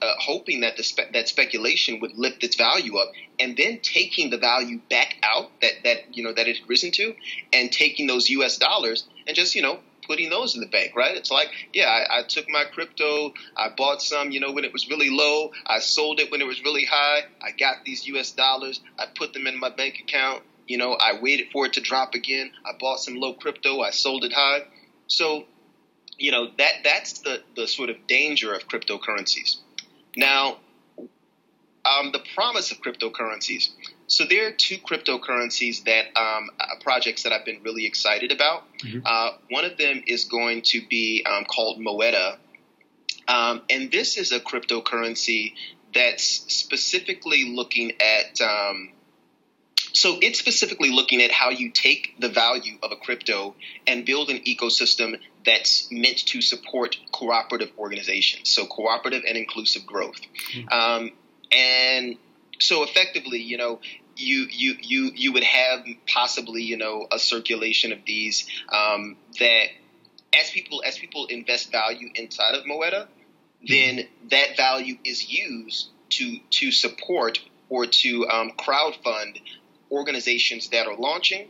uh, 0.00 0.12
hoping 0.20 0.60
that 0.60 0.78
spe- 0.78 1.12
that 1.12 1.28
speculation 1.28 1.98
would 1.98 2.12
lift 2.16 2.44
its 2.44 2.54
value 2.54 2.96
up, 2.96 3.10
and 3.40 3.56
then 3.56 3.80
taking 3.82 4.30
the 4.30 4.38
value 4.38 4.78
back 4.88 5.16
out 5.24 5.50
that 5.62 5.72
that 5.82 6.16
you 6.16 6.22
know 6.22 6.32
that 6.32 6.46
it 6.46 6.58
had 6.58 6.68
risen 6.68 6.92
to, 6.92 7.12
and 7.52 7.72
taking 7.72 8.06
those 8.06 8.28
U.S. 8.30 8.56
dollars 8.56 9.04
and 9.26 9.34
just 9.34 9.56
you 9.56 9.62
know 9.62 9.80
putting 10.08 10.30
those 10.30 10.54
in 10.54 10.60
the 10.60 10.66
bank, 10.66 10.96
right? 10.96 11.14
It's 11.16 11.30
like, 11.30 11.48
yeah, 11.72 11.86
I, 11.86 12.20
I, 12.20 12.22
took 12.22 12.48
my 12.48 12.64
crypto, 12.64 13.34
I 13.56 13.68
bought 13.76 14.02
some, 14.02 14.30
you 14.30 14.40
know, 14.40 14.52
when 14.52 14.64
it 14.64 14.72
was 14.72 14.88
really 14.88 15.10
low, 15.10 15.52
I 15.66 15.78
sold 15.78 16.18
it 16.18 16.32
when 16.32 16.40
it 16.40 16.46
was 16.46 16.64
really 16.64 16.86
high, 16.86 17.24
I 17.40 17.52
got 17.52 17.84
these 17.84 18.06
US 18.08 18.32
dollars, 18.32 18.80
I 18.98 19.04
put 19.14 19.34
them 19.34 19.46
in 19.46 19.60
my 19.60 19.70
bank 19.70 20.00
account, 20.00 20.42
you 20.66 20.78
know, 20.78 20.94
I 20.94 21.20
waited 21.20 21.48
for 21.52 21.66
it 21.66 21.74
to 21.74 21.80
drop 21.80 22.14
again, 22.14 22.50
I 22.64 22.72
bought 22.80 23.00
some 23.00 23.16
low 23.16 23.34
crypto, 23.34 23.80
I 23.80 23.90
sold 23.90 24.24
it 24.24 24.32
high. 24.32 24.60
So, 25.06 25.44
you 26.16 26.32
know, 26.32 26.48
that 26.58 26.72
that's 26.82 27.20
the, 27.20 27.42
the 27.54 27.68
sort 27.68 27.90
of 27.90 28.06
danger 28.06 28.54
of 28.54 28.66
cryptocurrencies. 28.66 29.56
Now, 30.16 30.58
um, 31.88 32.12
the 32.12 32.20
promise 32.34 32.70
of 32.72 32.78
cryptocurrencies. 32.78 33.70
So 34.06 34.24
there 34.28 34.48
are 34.48 34.52
two 34.52 34.78
cryptocurrencies 34.78 35.84
that 35.84 36.06
um, 36.18 36.50
uh, 36.58 36.64
projects 36.80 37.22
that 37.24 37.32
I've 37.32 37.44
been 37.44 37.62
really 37.62 37.86
excited 37.86 38.32
about. 38.32 38.64
Mm-hmm. 38.78 39.00
Uh, 39.04 39.30
one 39.50 39.64
of 39.64 39.76
them 39.76 40.02
is 40.06 40.24
going 40.24 40.62
to 40.62 40.80
be 40.88 41.24
um, 41.28 41.44
called 41.44 41.78
Moeda, 41.78 42.38
um, 43.26 43.62
and 43.68 43.90
this 43.90 44.16
is 44.16 44.32
a 44.32 44.40
cryptocurrency 44.40 45.54
that's 45.94 46.22
specifically 46.22 47.44
looking 47.54 47.92
at. 48.00 48.40
Um, 48.40 48.92
so 49.92 50.18
it's 50.20 50.38
specifically 50.38 50.90
looking 50.90 51.22
at 51.22 51.30
how 51.30 51.48
you 51.50 51.70
take 51.70 52.14
the 52.20 52.28
value 52.28 52.76
of 52.82 52.92
a 52.92 52.96
crypto 52.96 53.54
and 53.86 54.04
build 54.04 54.28
an 54.28 54.40
ecosystem 54.40 55.18
that's 55.46 55.88
meant 55.90 56.18
to 56.26 56.42
support 56.42 56.98
cooperative 57.10 57.70
organizations, 57.78 58.50
so 58.50 58.66
cooperative 58.66 59.22
and 59.26 59.36
inclusive 59.36 59.86
growth. 59.86 60.20
Mm-hmm. 60.54 60.68
And 61.52 62.16
so 62.58 62.82
effectively, 62.82 63.40
you 63.40 63.56
know, 63.56 63.80
you 64.16 64.46
you 64.50 64.76
you 64.80 65.12
you 65.14 65.32
would 65.32 65.44
have 65.44 65.86
possibly 66.12 66.62
you 66.62 66.76
know 66.76 67.06
a 67.10 67.18
circulation 67.18 67.92
of 67.92 67.98
these 68.04 68.48
um, 68.72 69.16
that 69.38 69.66
as 70.38 70.50
people 70.50 70.82
as 70.84 70.98
people 70.98 71.26
invest 71.26 71.70
value 71.70 72.08
inside 72.14 72.54
of 72.54 72.64
Moeda, 72.64 73.06
then 73.66 74.06
that 74.30 74.56
value 74.56 74.96
is 75.04 75.30
used 75.30 75.88
to 76.10 76.38
to 76.50 76.72
support 76.72 77.40
or 77.68 77.86
to 77.86 78.26
um, 78.28 78.50
crowd 78.50 78.96
fund 79.04 79.38
organizations 79.90 80.68
that 80.70 80.86
are 80.86 80.96
launching 80.96 81.48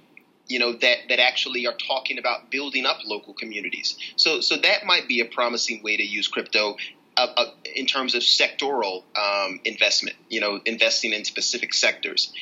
you 0.48 0.58
know 0.58 0.72
that 0.72 0.96
that 1.08 1.20
actually 1.20 1.66
are 1.66 1.74
talking 1.74 2.18
about 2.18 2.50
building 2.50 2.87
up 2.87 2.98
local 3.04 3.34
communities. 3.34 3.96
So 4.16 4.40
so 4.40 4.56
that 4.56 4.84
might 4.84 5.06
be 5.06 5.20
a 5.20 5.26
promising 5.26 5.82
way 5.82 5.96
to 5.96 6.02
use 6.02 6.26
crypto 6.26 6.76
uh, 7.18 7.26
uh, 7.37 7.44
in 7.74 7.87
terms 7.87 8.14
of 8.14 8.22
sectoral 8.22 9.02
um, 9.16 9.61
investment, 9.64 10.16
you 10.28 10.40
know, 10.40 10.61
investing 10.64 11.12
in 11.12 11.24
specific 11.24 11.74
sectors. 11.74 12.33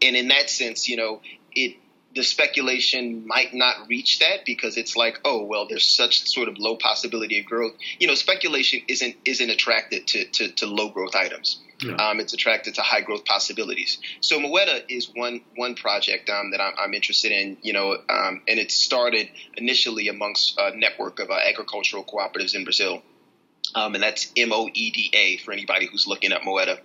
And 0.00 0.16
in 0.16 0.28
that 0.28 0.48
sense, 0.48 0.88
you 0.88 0.96
know, 0.96 1.20
it 1.52 1.76
the 2.14 2.22
speculation 2.22 3.26
might 3.26 3.52
not 3.52 3.88
reach 3.88 4.20
that 4.20 4.44
because 4.46 4.76
it's 4.76 4.96
like, 4.96 5.20
oh 5.24 5.44
well, 5.44 5.66
there's 5.68 5.86
such 5.86 6.26
sort 6.28 6.48
of 6.48 6.56
low 6.58 6.76
possibility 6.76 7.40
of 7.40 7.44
growth. 7.44 7.74
You 7.98 8.06
know, 8.06 8.14
speculation 8.14 8.80
isn't 8.88 9.16
isn't 9.26 9.50
attracted 9.50 10.06
to 10.08 10.24
to, 10.24 10.48
to 10.52 10.66
low 10.66 10.88
growth 10.88 11.14
items. 11.14 11.60
Yeah. 11.82 11.96
Um, 11.96 12.20
it's 12.20 12.32
attracted 12.32 12.76
to 12.76 12.80
high 12.80 13.02
growth 13.02 13.26
possibilities. 13.26 13.98
So 14.20 14.38
Moeda 14.38 14.84
is 14.88 15.10
one 15.14 15.42
one 15.56 15.74
project 15.74 16.30
um, 16.30 16.52
that 16.52 16.62
I'm, 16.62 16.72
I'm, 16.78 16.94
interested 16.94 17.30
in. 17.30 17.58
You 17.62 17.74
know, 17.74 17.92
um, 18.08 18.40
and 18.48 18.58
it 18.58 18.70
started 18.70 19.28
initially 19.56 20.08
amongst 20.08 20.58
a 20.58 20.74
network 20.74 21.18
of 21.18 21.30
uh, 21.30 21.38
agricultural 21.46 22.04
cooperatives 22.04 22.54
in 22.54 22.64
Brazil. 22.64 23.02
Um, 23.74 23.94
and 23.94 24.02
that's 24.02 24.32
M 24.36 24.52
O 24.52 24.68
E 24.72 24.90
D 24.90 25.10
A 25.12 25.36
for 25.38 25.52
anybody 25.52 25.86
who's 25.86 26.06
looking 26.06 26.32
at 26.32 26.42
Moeda. 26.42 26.78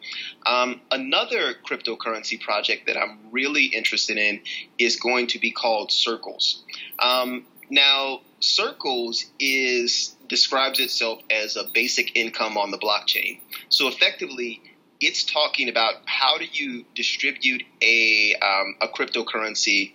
Um, 0.46 0.82
another 0.92 1.54
cryptocurrency 1.68 2.40
project 2.40 2.88
that 2.88 2.98
I'm 2.98 3.20
really 3.32 3.66
interested 3.66 4.18
in 4.18 4.42
is 4.78 4.96
going 4.96 5.28
to 5.28 5.40
be 5.40 5.52
called 5.52 5.92
Circles. 5.92 6.64
Um, 6.98 7.46
now, 7.70 8.22
Circles 8.40 9.26
is 9.40 10.16
describes 10.28 10.80
itself 10.80 11.20
as 11.30 11.56
a 11.56 11.64
basic 11.74 12.16
income 12.16 12.58
on 12.58 12.72
the 12.72 12.78
blockchain. 12.78 13.40
So 13.70 13.88
effectively, 13.88 14.62
it's 15.00 15.24
talking 15.24 15.70
about 15.70 15.96
how 16.06 16.38
do 16.38 16.46
you 16.46 16.86
distribute 16.96 17.64
a 17.82 18.36
um, 18.42 18.76
a 18.82 18.88
cryptocurrency 18.88 19.94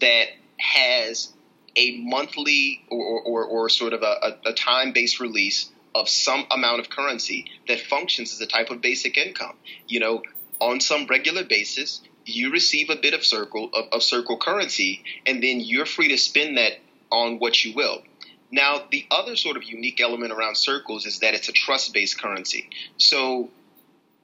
that 0.00 0.26
has 0.58 1.32
a 1.76 1.98
monthly 1.98 2.82
or, 2.88 3.20
or, 3.20 3.44
or 3.44 3.68
sort 3.68 3.92
of 3.92 4.02
a, 4.02 4.38
a 4.46 4.52
time 4.52 4.92
based 4.92 5.20
release 5.20 5.70
of 6.00 6.08
some 6.08 6.46
amount 6.50 6.80
of 6.80 6.90
currency 6.90 7.46
that 7.68 7.80
functions 7.80 8.32
as 8.32 8.40
a 8.40 8.46
type 8.46 8.70
of 8.70 8.80
basic 8.80 9.16
income. 9.16 9.56
You 9.88 10.00
know, 10.00 10.22
on 10.60 10.80
some 10.80 11.06
regular 11.06 11.44
basis, 11.44 12.02
you 12.24 12.52
receive 12.52 12.90
a 12.90 12.96
bit 12.96 13.14
of 13.14 13.24
circle 13.24 13.70
of, 13.72 13.86
of 13.92 14.02
circle 14.02 14.38
currency, 14.38 15.02
and 15.26 15.42
then 15.42 15.60
you're 15.60 15.86
free 15.86 16.08
to 16.08 16.18
spend 16.18 16.58
that 16.58 16.72
on 17.10 17.38
what 17.38 17.64
you 17.64 17.74
will. 17.74 18.02
Now, 18.50 18.82
the 18.90 19.06
other 19.10 19.36
sort 19.36 19.56
of 19.56 19.64
unique 19.64 20.00
element 20.00 20.32
around 20.32 20.56
circles 20.56 21.06
is 21.06 21.20
that 21.20 21.34
it's 21.34 21.48
a 21.48 21.52
trust 21.52 21.92
based 21.92 22.20
currency. 22.20 22.70
So, 22.98 23.50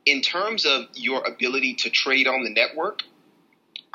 in 0.04 0.20
terms 0.20 0.66
of 0.66 0.86
your 0.94 1.24
ability 1.24 1.74
to 1.74 1.90
trade 1.90 2.26
on 2.26 2.42
the 2.42 2.50
network, 2.50 3.02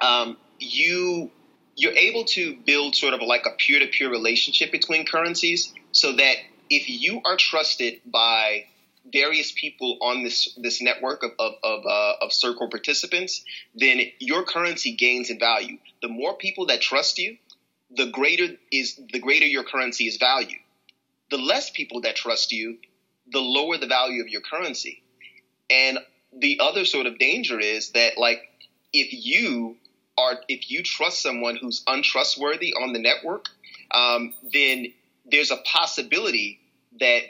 um, 0.02 0.38
you 0.60 1.32
you're 1.76 1.94
able 1.94 2.26
to 2.26 2.56
build 2.66 2.96
sort 2.96 3.14
of 3.14 3.22
like 3.22 3.46
a 3.46 3.52
peer 3.52 3.80
to 3.80 3.88
peer 3.88 4.10
relationship 4.10 4.72
between 4.72 5.06
currencies, 5.06 5.74
so 5.92 6.14
that 6.14 6.36
if 6.70 6.90
you 6.90 7.22
are 7.26 7.38
trusted 7.38 8.02
by 8.06 8.66
various 9.12 9.52
people 9.52 9.98
on 10.02 10.24
this 10.24 10.54
this 10.58 10.82
network 10.82 11.24
of 11.24 11.32
of 11.40 11.54
of, 11.64 11.86
uh, 11.86 12.14
of, 12.22 12.34
circle 12.34 12.70
participants, 12.70 13.44
then 13.76 14.02
your 14.20 14.44
currency 14.44 14.94
gains 14.96 15.30
in 15.30 15.40
value. 15.40 15.78
The 16.02 16.08
more 16.08 16.36
people 16.36 16.68
that 16.68 16.82
trust 16.82 17.18
you, 17.18 17.38
the 17.96 18.08
greater 18.08 18.56
is 18.72 19.00
the 19.12 19.20
greater 19.20 19.46
your 19.46 19.64
currency 19.64 20.08
is 20.08 20.18
valued. 20.18 20.60
The 21.30 21.38
less 21.38 21.70
people 21.70 22.02
that 22.02 22.16
trust 22.16 22.52
you, 22.52 22.78
the 23.32 23.40
lower 23.40 23.78
the 23.78 23.88
value 23.88 24.22
of 24.22 24.30
your 24.30 24.42
currency. 24.42 25.02
And 25.70 26.00
the 26.34 26.60
other 26.62 26.86
sort 26.86 27.06
of 27.06 27.18
danger 27.18 27.60
is 27.60 27.92
that 27.92 28.18
like 28.18 28.42
if 28.94 29.10
you 29.12 29.78
are 30.18 30.36
if 30.48 30.70
you 30.70 30.84
trust 30.84 31.22
someone 31.22 31.56
who's 31.56 31.84
untrustworthy 31.88 32.74
on 32.74 32.94
the 32.94 33.00
network, 33.00 33.46
um, 33.92 34.34
then 34.54 34.88
there's 35.30 35.52
a 35.52 35.58
possibility 35.58 36.60
that 37.00 37.22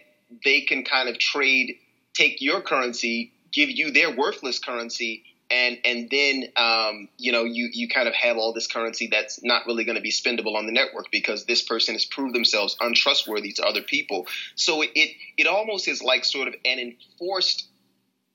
they 0.44 0.62
can 0.62 0.84
kind 0.84 1.10
of 1.10 1.18
trade, 1.18 1.78
take 2.14 2.42
your 2.42 2.62
currency, 2.62 3.32
give 3.52 3.70
you 3.70 3.92
their 3.92 4.16
worthless 4.16 4.60
currency, 4.60 5.24
and 5.50 5.78
and 5.86 6.10
then 6.10 6.44
um, 6.56 7.08
you 7.18 7.32
know 7.32 7.44
you 7.44 7.70
you 7.72 7.88
kind 7.88 8.08
of 8.08 8.14
have 8.14 8.38
all 8.38 8.54
this 8.54 8.68
currency 8.68 9.08
that's 9.12 9.44
not 9.44 9.66
really 9.66 9.86
going 9.86 9.96
to 9.96 10.02
be 10.02 10.12
spendable 10.12 10.56
on 10.56 10.66
the 10.66 10.72
network 10.72 11.06
because 11.12 11.46
this 11.46 11.62
person 11.62 11.96
has 11.96 12.06
proved 12.06 12.36
themselves 12.36 12.76
untrustworthy 12.80 13.54
to 13.54 13.64
other 13.64 13.82
people. 13.82 14.28
So 14.56 14.82
it 14.82 15.16
it 15.38 15.48
almost 15.48 15.88
is 15.88 16.02
like 16.02 16.26
sort 16.26 16.48
of 16.48 16.56
an 16.66 16.80
enforced. 16.80 17.68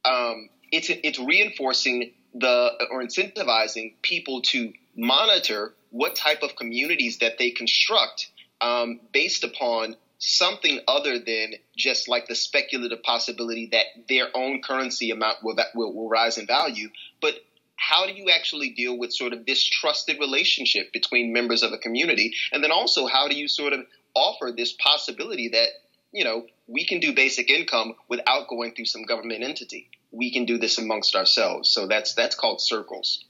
Um, 0.04 0.48
it's 0.70 0.88
it's 0.90 1.18
reinforcing 1.18 2.12
the 2.34 2.70
or 2.90 3.02
incentivizing 3.02 3.94
people 4.00 4.40
to 4.42 4.72
monitor 4.96 5.74
what 5.90 6.16
type 6.16 6.42
of 6.42 6.56
communities 6.56 7.18
that 7.18 7.38
they 7.38 7.50
construct 7.50 8.30
um, 8.62 9.00
based 9.12 9.44
upon 9.44 9.96
something 10.18 10.80
other 10.86 11.18
than 11.18 11.54
just 11.76 12.08
like 12.08 12.28
the 12.28 12.34
speculative 12.34 13.02
possibility 13.02 13.68
that 13.72 13.86
their 14.08 14.28
own 14.34 14.62
currency 14.62 15.10
amount 15.10 15.38
will, 15.42 15.56
will, 15.74 15.92
will 15.92 16.08
rise 16.08 16.38
in 16.38 16.46
value, 16.46 16.88
but 17.20 17.34
how 17.76 18.06
do 18.06 18.12
you 18.12 18.30
actually 18.30 18.70
deal 18.70 18.96
with 18.96 19.12
sort 19.12 19.32
of 19.32 19.44
this 19.44 19.64
trusted 19.64 20.18
relationship 20.20 20.92
between 20.92 21.32
members 21.32 21.64
of 21.64 21.72
a 21.72 21.78
community? 21.78 22.32
And 22.52 22.62
then 22.62 22.70
also, 22.70 23.06
how 23.06 23.26
do 23.26 23.34
you 23.34 23.48
sort 23.48 23.72
of 23.72 23.80
offer 24.14 24.52
this 24.56 24.72
possibility 24.72 25.48
that, 25.48 25.68
you 26.12 26.22
know, 26.22 26.46
we 26.68 26.86
can 26.86 27.00
do 27.00 27.12
basic 27.12 27.50
income 27.50 27.94
without 28.08 28.48
going 28.48 28.74
through 28.74 28.84
some 28.84 29.02
government 29.02 29.42
entity? 29.42 29.90
We 30.12 30.32
can 30.32 30.44
do 30.44 30.58
this 30.58 30.78
amongst 30.78 31.16
ourselves. 31.16 31.70
So 31.70 31.88
that's 31.88 32.14
that's 32.14 32.36
called 32.36 32.60
circles. 32.60 33.24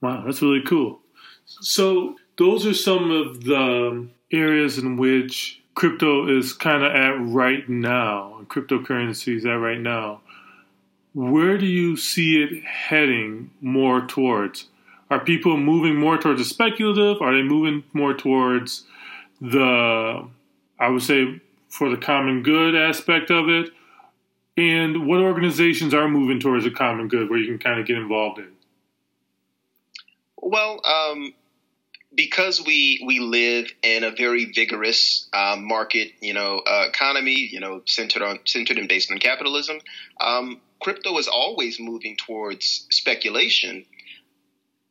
Wow, 0.00 0.22
that's 0.24 0.40
really 0.40 0.62
cool. 0.64 1.00
So 1.46 2.14
those 2.36 2.64
are 2.64 2.74
some 2.74 3.10
of 3.10 3.42
the 3.42 4.08
areas 4.30 4.78
in 4.78 4.96
which 4.96 5.60
crypto 5.74 6.28
is 6.28 6.52
kind 6.52 6.82
of 6.82 6.92
at 6.92 7.16
right 7.20 7.68
now, 7.68 8.44
cryptocurrency 8.46 9.36
is 9.36 9.46
at 9.46 9.52
right 9.52 9.80
now, 9.80 10.20
where 11.14 11.56
do 11.56 11.66
you 11.66 11.96
see 11.96 12.42
it 12.42 12.64
heading 12.64 13.50
more 13.60 14.06
towards? 14.06 14.66
Are 15.10 15.20
people 15.20 15.56
moving 15.56 15.96
more 15.96 16.18
towards 16.18 16.40
the 16.40 16.44
speculative? 16.44 17.22
Are 17.22 17.34
they 17.34 17.42
moving 17.42 17.84
more 17.92 18.12
towards 18.12 18.84
the, 19.40 20.28
I 20.78 20.88
would 20.88 21.02
say, 21.02 21.40
for 21.68 21.88
the 21.88 21.96
common 21.96 22.42
good 22.42 22.74
aspect 22.74 23.30
of 23.30 23.48
it? 23.48 23.70
And 24.56 25.06
what 25.06 25.20
organizations 25.20 25.94
are 25.94 26.08
moving 26.08 26.40
towards 26.40 26.64
the 26.64 26.70
common 26.70 27.08
good 27.08 27.30
where 27.30 27.38
you 27.38 27.46
can 27.46 27.58
kind 27.58 27.80
of 27.80 27.86
get 27.86 27.96
involved 27.96 28.38
in? 28.38 28.52
Well, 30.36 30.80
um, 30.84 31.32
because 32.18 32.60
we 32.60 33.00
we 33.06 33.20
live 33.20 33.72
in 33.80 34.02
a 34.02 34.10
very 34.10 34.46
vigorous 34.46 35.28
uh, 35.32 35.54
market, 35.56 36.10
you 36.20 36.34
know, 36.34 36.58
uh, 36.58 36.86
economy, 36.88 37.48
you 37.52 37.60
know, 37.60 37.80
centered 37.86 38.22
on 38.22 38.40
centered 38.44 38.76
and 38.76 38.88
based 38.88 39.12
on 39.12 39.18
capitalism, 39.18 39.78
um, 40.20 40.60
crypto 40.82 41.16
is 41.18 41.28
always 41.28 41.78
moving 41.78 42.16
towards 42.16 42.86
speculation. 42.90 43.84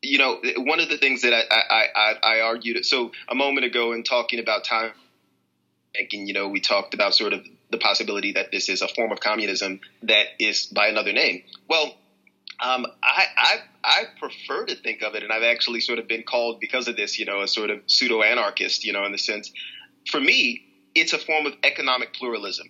You 0.01 0.19
know, 0.19 0.41
one 0.55 0.79
of 0.79 0.87
the 0.87 0.97
things 0.97 1.23
that 1.23 1.33
I 1.33 1.43
I, 1.51 1.85
I, 1.95 2.37
I 2.37 2.39
argued 2.39 2.85
so 2.85 3.11
a 3.27 3.35
moment 3.35 3.65
ago 3.65 3.91
in 3.91 4.03
talking 4.03 4.39
about 4.39 4.63
time 4.63 4.93
banking, 5.93 6.27
you 6.27 6.33
know, 6.33 6.47
we 6.47 6.61
talked 6.61 6.93
about 6.93 7.13
sort 7.13 7.33
of 7.33 7.45
the 7.69 7.77
possibility 7.77 8.31
that 8.33 8.51
this 8.53 8.69
is 8.69 8.81
a 8.81 8.87
form 8.87 9.11
of 9.11 9.19
communism 9.19 9.81
that 10.03 10.27
is 10.39 10.67
by 10.67 10.87
another 10.87 11.11
name. 11.11 11.43
Well, 11.67 11.93
um, 12.59 12.87
I, 13.03 13.25
I 13.37 13.57
I 13.83 14.03
prefer 14.19 14.65
to 14.65 14.75
think 14.75 15.01
of 15.03 15.15
it, 15.15 15.23
and 15.23 15.31
I've 15.31 15.43
actually 15.43 15.81
sort 15.81 15.99
of 15.99 16.07
been 16.07 16.23
called 16.23 16.59
because 16.59 16.87
of 16.87 16.97
this, 16.97 17.19
you 17.19 17.25
know, 17.25 17.41
a 17.41 17.47
sort 17.47 17.69
of 17.69 17.81
pseudo 17.85 18.23
anarchist, 18.23 18.83
you 18.83 18.93
know, 18.93 19.05
in 19.05 19.11
the 19.11 19.17
sense. 19.17 19.51
For 20.09 20.19
me, 20.19 20.65
it's 20.95 21.13
a 21.13 21.19
form 21.19 21.45
of 21.45 21.53
economic 21.63 22.13
pluralism. 22.13 22.67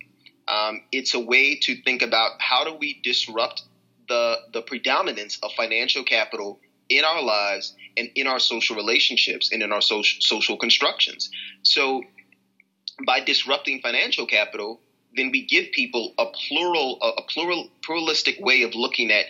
Um, 0.47 0.81
it's 0.91 1.13
a 1.13 1.19
way 1.19 1.57
to 1.59 1.81
think 1.83 2.01
about 2.01 2.31
how 2.39 2.63
do 2.65 2.75
we 2.75 2.99
disrupt 3.01 3.63
the 4.09 4.37
the 4.53 4.61
predominance 4.61 5.39
of 5.41 5.51
financial 5.53 6.03
capital 6.03 6.59
in 6.89 7.03
our 7.03 7.21
lives 7.21 7.73
and 7.95 8.09
in 8.15 8.27
our 8.27 8.39
social 8.39 8.75
relationships 8.75 9.51
and 9.51 9.61
in 9.61 9.71
our 9.71 9.81
social 9.81 10.21
social 10.21 10.57
constructions. 10.57 11.29
So, 11.63 12.03
by 13.05 13.21
disrupting 13.21 13.81
financial 13.81 14.25
capital, 14.25 14.81
then 15.15 15.31
we 15.31 15.45
give 15.45 15.71
people 15.71 16.13
a 16.17 16.25
plural 16.25 16.99
a 17.01 17.21
plural 17.23 17.69
pluralistic 17.83 18.37
way 18.39 18.63
of 18.63 18.75
looking 18.75 19.11
at 19.11 19.25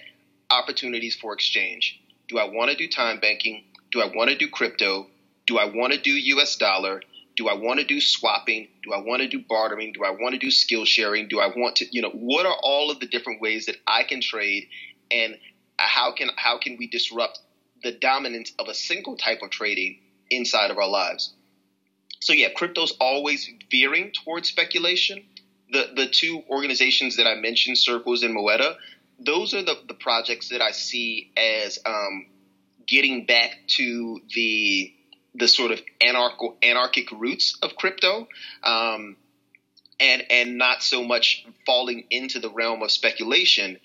opportunities 0.50 1.16
for 1.16 1.34
exchange. 1.34 2.00
Do 2.28 2.38
I 2.38 2.46
want 2.46 2.72
to 2.72 2.78
do 2.78 2.88
time 2.88 3.20
banking? 3.20 3.64
Do 3.92 4.02
I 4.02 4.06
want 4.14 4.30
to 4.30 4.38
do 4.38 4.50
crypto? 4.50 5.08
Do 5.46 5.58
I 5.58 5.66
want 5.66 5.94
to 5.94 6.00
do 6.00 6.12
US 6.12 6.56
dollar? 6.58 7.02
Do 7.36 7.48
I 7.48 7.54
want 7.54 7.80
to 7.80 7.86
do 7.86 8.02
swapping? 8.02 8.68
Do 8.84 8.94
I 8.94 9.00
want 9.00 9.22
to 9.22 9.28
do 9.28 9.40
bartering? 9.40 9.94
Do 9.94 10.04
I 10.04 10.12
want 10.12 10.34
to 10.34 10.40
do 10.40 10.52
skill 10.52 10.86
sharing? 10.86 11.28
Do 11.28 11.40
I 11.40 11.48
want 11.48 11.78
to, 11.78 11.86
you 11.92 12.02
know, 12.02 12.10
what 12.10 12.46
are 12.46 12.58
all 12.64 12.90
of 12.90 13.00
the 13.00 13.06
different 13.06 13.42
ways 13.42 13.68
that 13.68 13.76
I 13.86 14.04
can 14.04 14.22
trade 14.22 14.68
and 15.12 15.38
how 15.78 16.12
can 16.12 16.30
how 16.36 16.58
can 16.58 16.78
we 16.78 16.88
disrupt 16.88 17.40
the 17.84 17.92
dominance 17.92 18.52
of 18.58 18.68
a 18.68 18.74
single 18.74 19.16
type 19.16 19.42
of 19.44 19.52
trading 19.52 20.00
inside 20.30 20.72
of 20.72 20.78
our 20.78 20.88
lives? 20.88 21.34
So 22.20 22.34
yeah, 22.34 22.50
crypto's 22.56 22.94
always 23.00 23.50
veering 23.70 24.12
towards 24.12 24.50
speculation. 24.50 25.24
The 25.72 25.92
the 25.96 26.08
two 26.08 26.44
organizations 26.50 27.18
that 27.18 27.28
I 27.28 27.36
mentioned, 27.36 27.78
Circles 27.78 28.24
and 28.24 28.36
Moeda, 28.36 28.76
those 29.20 29.54
are 29.54 29.64
the, 29.64 29.76
the 29.88 29.94
projects 29.94 30.50
that 30.50 30.62
I 30.62 30.72
see 30.72 31.32
as 31.36 31.80
um, 31.86 32.28
getting 32.86 33.26
back 33.26 33.58
to 33.68 34.22
the 34.34 34.94
the 35.36 35.48
sort 35.48 35.72
of 35.72 35.80
anarcho, 36.02 36.56
anarchic 36.64 37.12
roots 37.12 37.58
of 37.62 37.76
crypto, 37.76 38.28
um, 38.64 39.18
and 40.00 40.24
and 40.30 40.58
not 40.58 40.82
so 40.82 41.04
much 41.04 41.46
falling 41.66 42.06
into 42.10 42.40
the 42.40 42.50
realm 42.50 42.82
of 42.82 42.92
speculation 42.92 43.78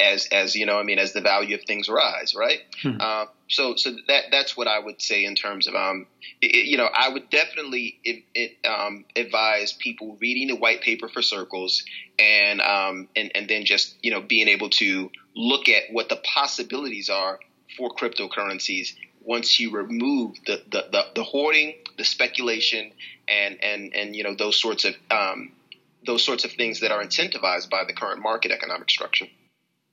as 0.00 0.28
as 0.32 0.54
you 0.54 0.66
know, 0.66 0.78
I 0.78 0.82
mean, 0.82 0.98
as 0.98 1.12
the 1.12 1.20
value 1.20 1.54
of 1.54 1.62
things 1.64 1.88
rise, 1.88 2.34
right? 2.34 2.60
Hmm. 2.82 3.00
Uh, 3.00 3.26
so 3.48 3.76
so 3.76 3.92
that 4.08 4.24
that's 4.30 4.56
what 4.56 4.68
I 4.68 4.78
would 4.78 5.00
say 5.00 5.24
in 5.24 5.34
terms 5.34 5.66
of 5.66 5.74
um, 5.74 6.06
it, 6.40 6.66
you 6.66 6.76
know, 6.76 6.88
I 6.92 7.08
would 7.08 7.30
definitely 7.30 7.98
it, 8.04 8.24
it, 8.34 8.66
um, 8.66 9.04
advise 9.16 9.72
people 9.72 10.16
reading 10.20 10.48
the 10.48 10.56
white 10.56 10.82
paper 10.82 11.08
for 11.08 11.22
circles 11.22 11.84
and 12.18 12.60
um, 12.60 13.08
and 13.16 13.32
and 13.34 13.48
then 13.48 13.64
just 13.64 13.96
you 14.02 14.10
know 14.10 14.20
being 14.20 14.48
able 14.48 14.70
to 14.70 15.10
look 15.34 15.68
at 15.68 15.84
what 15.90 16.08
the 16.08 16.16
possibilities 16.16 17.08
are 17.08 17.38
for 17.76 17.90
cryptocurrencies 17.90 18.94
once 19.22 19.60
you 19.60 19.70
remove 19.70 20.36
the 20.46 20.62
the, 20.70 20.86
the, 20.90 21.02
the 21.16 21.22
hoarding, 21.22 21.74
the 21.96 22.04
speculation, 22.04 22.92
and 23.28 23.62
and 23.62 23.94
and 23.94 24.16
you 24.16 24.24
know 24.24 24.34
those 24.34 24.60
sorts 24.60 24.84
of 24.84 24.94
um, 25.10 25.52
those 26.06 26.24
sorts 26.24 26.44
of 26.44 26.52
things 26.52 26.80
that 26.80 26.90
are 26.90 27.02
incentivized 27.02 27.70
by 27.70 27.84
the 27.86 27.92
current 27.92 28.22
market 28.22 28.50
economic 28.50 28.90
structure 28.90 29.26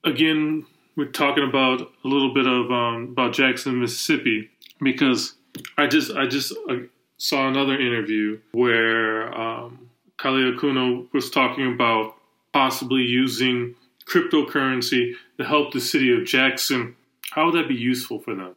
again, 0.05 0.65
we're 0.95 1.05
talking 1.05 1.43
about 1.43 1.81
a 1.81 2.07
little 2.07 2.33
bit 2.33 2.47
of 2.47 2.71
um, 2.71 3.09
about 3.11 3.33
Jackson, 3.33 3.81
Mississippi, 3.81 4.49
because 4.81 5.33
I 5.77 5.87
just 5.87 6.11
I 6.11 6.27
just 6.27 6.53
uh, 6.69 6.77
saw 7.17 7.47
another 7.47 7.79
interview 7.79 8.39
where 8.51 9.33
um, 9.37 9.89
Kali 10.17 10.43
Akuno 10.43 11.11
was 11.13 11.29
talking 11.29 11.73
about 11.73 12.15
possibly 12.53 13.01
using 13.01 13.75
cryptocurrency 14.05 15.13
to 15.37 15.43
help 15.43 15.73
the 15.73 15.81
city 15.81 16.15
of 16.15 16.25
Jackson. 16.25 16.95
How 17.31 17.45
would 17.45 17.55
that 17.55 17.67
be 17.67 17.75
useful 17.75 18.19
for 18.19 18.35
them? 18.35 18.55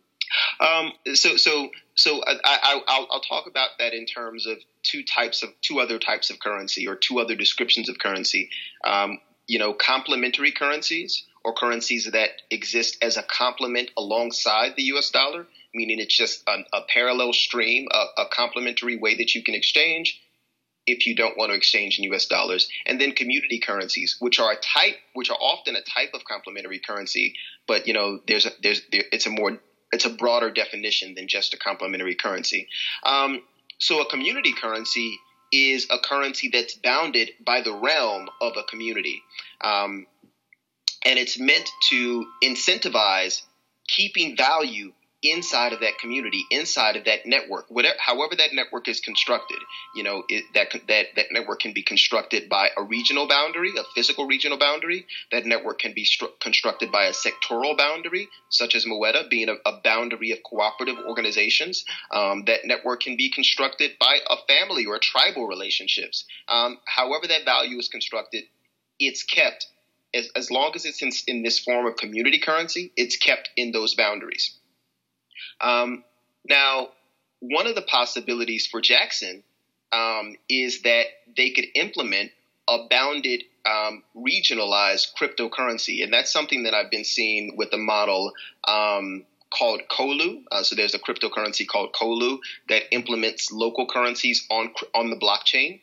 Um, 0.61 0.93
so 1.15 1.37
so 1.37 1.71
so 1.95 2.23
I, 2.27 2.81
will 3.11 3.21
talk 3.21 3.47
about 3.49 3.71
that 3.79 3.95
in 3.95 4.07
terms 4.07 4.47
of 4.47 4.59
two 4.83 5.03
types 5.03 5.43
of 5.43 5.51
two 5.63 5.81
other 5.81 5.99
types 5.99 6.31
of 6.31 6.39
currency 6.39 6.87
or 6.87 6.95
two 6.95 7.19
other 7.19 7.35
descriptions 7.35 7.89
of 7.89 7.99
currency. 7.99 8.51
Um, 8.85 9.19
you 9.47 9.59
know, 9.59 9.73
complementary 9.73 10.53
currencies 10.53 11.25
or 11.49 11.55
currencies 11.55 12.11
that 12.13 12.29
exist 12.51 12.99
as 13.01 13.17
a 13.17 13.23
complement 13.23 13.91
alongside 13.97 14.75
the 14.77 14.83
US 14.95 15.09
dollar, 15.11 15.47
meaning 15.73 15.99
it's 15.99 16.15
just 16.15 16.43
a, 16.47 16.59
a 16.77 16.83
parallel 16.93 17.33
stream, 17.33 17.89
a, 17.91 18.23
a 18.23 18.27
complementary 18.31 18.99
way 18.99 19.17
that 19.17 19.35
you 19.35 19.43
can 19.43 19.55
exchange 19.55 20.21
if 20.87 21.07
you 21.07 21.17
don't 21.17 21.39
want 21.39 21.51
to 21.51 21.57
exchange 21.57 21.99
in 21.99 22.13
US 22.13 22.27
dollars. 22.27 22.69
And 22.85 23.01
then 23.01 23.13
community 23.13 23.61
currencies, 23.61 24.17
which 24.21 24.39
are 24.39 24.53
a 24.53 24.57
type, 24.57 24.97
which 25.15 25.31
are 25.31 25.39
often 25.41 25.75
a 25.75 25.81
type 25.81 26.11
of 26.13 26.25
complementary 26.25 26.81
currency, 26.81 27.35
but 27.67 27.87
you 27.87 27.95
know, 27.95 28.21
there's 28.27 28.45
a, 28.45 28.51
there's, 28.63 28.83
there, 28.93 29.05
it's 29.11 29.27
a 29.27 29.31
more, 29.31 29.59
it's 29.91 30.05
a 30.05 30.11
broader 30.11 30.51
definition 30.51 31.15
than 31.15 31.29
just 31.29 31.55
a 31.55 31.57
complementary 31.57 32.15
currency. 32.15 32.69
Um, 33.05 33.41
so 33.79 34.03
a 34.03 34.11
community 34.11 34.53
currency 34.53 35.19
is 35.51 35.87
a 35.91 35.99
currency 35.99 36.51
that's 36.53 36.75
bounded 36.75 37.31
by 37.45 37.63
the 37.63 37.73
realm 37.73 38.29
of 38.43 38.53
a 38.59 38.65
community. 38.65 39.23
Um, 39.63 40.07
and 41.09 41.19
it's 41.19 41.41
meant 41.41 41.69
to 41.89 42.27
incentivize 42.45 43.43
keeping 43.89 44.37
value 44.37 44.93
inside 45.23 45.73
of 45.73 45.81
that 45.81 45.99
community, 45.99 46.45
inside 46.51 46.95
of 46.95 47.07
that 47.07 47.27
network, 47.27 47.65
whatever, 47.69 47.97
however 47.99 48.37
that 48.37 48.51
network 48.53 48.87
is 48.87 49.01
constructed. 49.01 49.59
You 49.97 50.05
know, 50.05 50.23
it, 50.29 50.45
that 50.55 50.71
that 50.87 51.07
that 51.17 51.27
network 51.33 51.61
can 51.61 51.73
be 51.73 51.83
constructed 51.83 52.49
by 52.49 52.69
a 52.77 52.83
regional 52.83 53.27
boundary, 53.27 53.73
a 53.77 53.83
physical 53.95 54.27
regional 54.27 54.59
boundary. 54.59 55.07
That 55.33 55.45
network 55.45 55.81
can 55.81 55.93
be 55.93 56.05
stru- 56.05 56.39
constructed 56.41 56.93
by 56.93 57.07
a 57.07 57.13
sectoral 57.13 57.77
boundary, 57.77 58.29
such 58.51 58.77
as 58.77 58.85
Moeda 58.85 59.29
being 59.29 59.49
a, 59.49 59.55
a 59.69 59.81
boundary 59.83 60.31
of 60.31 60.43
cooperative 60.45 60.99
organizations. 61.05 61.85
Um, 62.13 62.45
that 62.47 62.61
network 62.65 63.01
can 63.01 63.17
be 63.17 63.31
constructed 63.31 63.93
by 63.99 64.19
a 64.31 64.37
family 64.47 64.87
or 64.87 64.97
a 64.97 65.01
tribal 65.01 65.49
relationships. 65.49 66.27
Um, 66.49 66.79
however 66.87 67.27
that 67.27 67.45
value 67.45 67.79
is 67.79 67.89
constructed, 67.89 68.45
it's 69.01 69.25
kept 69.25 69.67
as, 70.15 70.29
as 70.35 70.51
long 70.51 70.73
as 70.75 70.85
it's 70.85 71.03
in, 71.03 71.11
in 71.27 71.43
this 71.43 71.59
form 71.59 71.87
of 71.87 71.97
community 71.97 72.39
currency, 72.39 72.93
it's 72.97 73.17
kept 73.17 73.51
in 73.57 73.73
those 73.73 73.95
boundaries. 73.95 74.57
Um, 75.61 76.05
now, 76.49 76.89
one 77.41 77.67
of 77.67 77.75
the 77.75 77.83
possibilities 77.83 78.67
for 78.67 78.81
Jackson 78.81 79.43
um, 79.93 80.37
is 80.49 80.83
that 80.83 81.05
they 81.37 81.51
could 81.51 81.67
implement 81.75 82.31
a 82.69 82.87
bounded 82.91 83.45
um, 83.65 84.03
regionalized 84.17 85.09
cryptocurrency. 85.19 86.03
And 86.03 86.13
that's 86.13 86.33
something 86.33 86.65
that 86.65 86.75
I've 86.75 86.91
been 86.91 87.05
seeing 87.05 87.57
with 87.57 87.73
a 87.73 87.79
model 87.79 88.33
um, 88.67 89.25
called 89.51 89.83
Colu. 89.91 90.43
Uh, 90.51 90.63
so 90.63 90.77
there's 90.77 90.95
a 90.95 90.99
cryptocurrency 90.99 91.67
called 91.67 91.95
Colu 91.95 92.39
that 92.69 92.83
implements 92.93 93.51
local 93.51 93.87
currencies 93.87 94.47
on, 94.51 94.73
on 94.95 95.11
the 95.11 95.17
blockchain. 95.17 95.81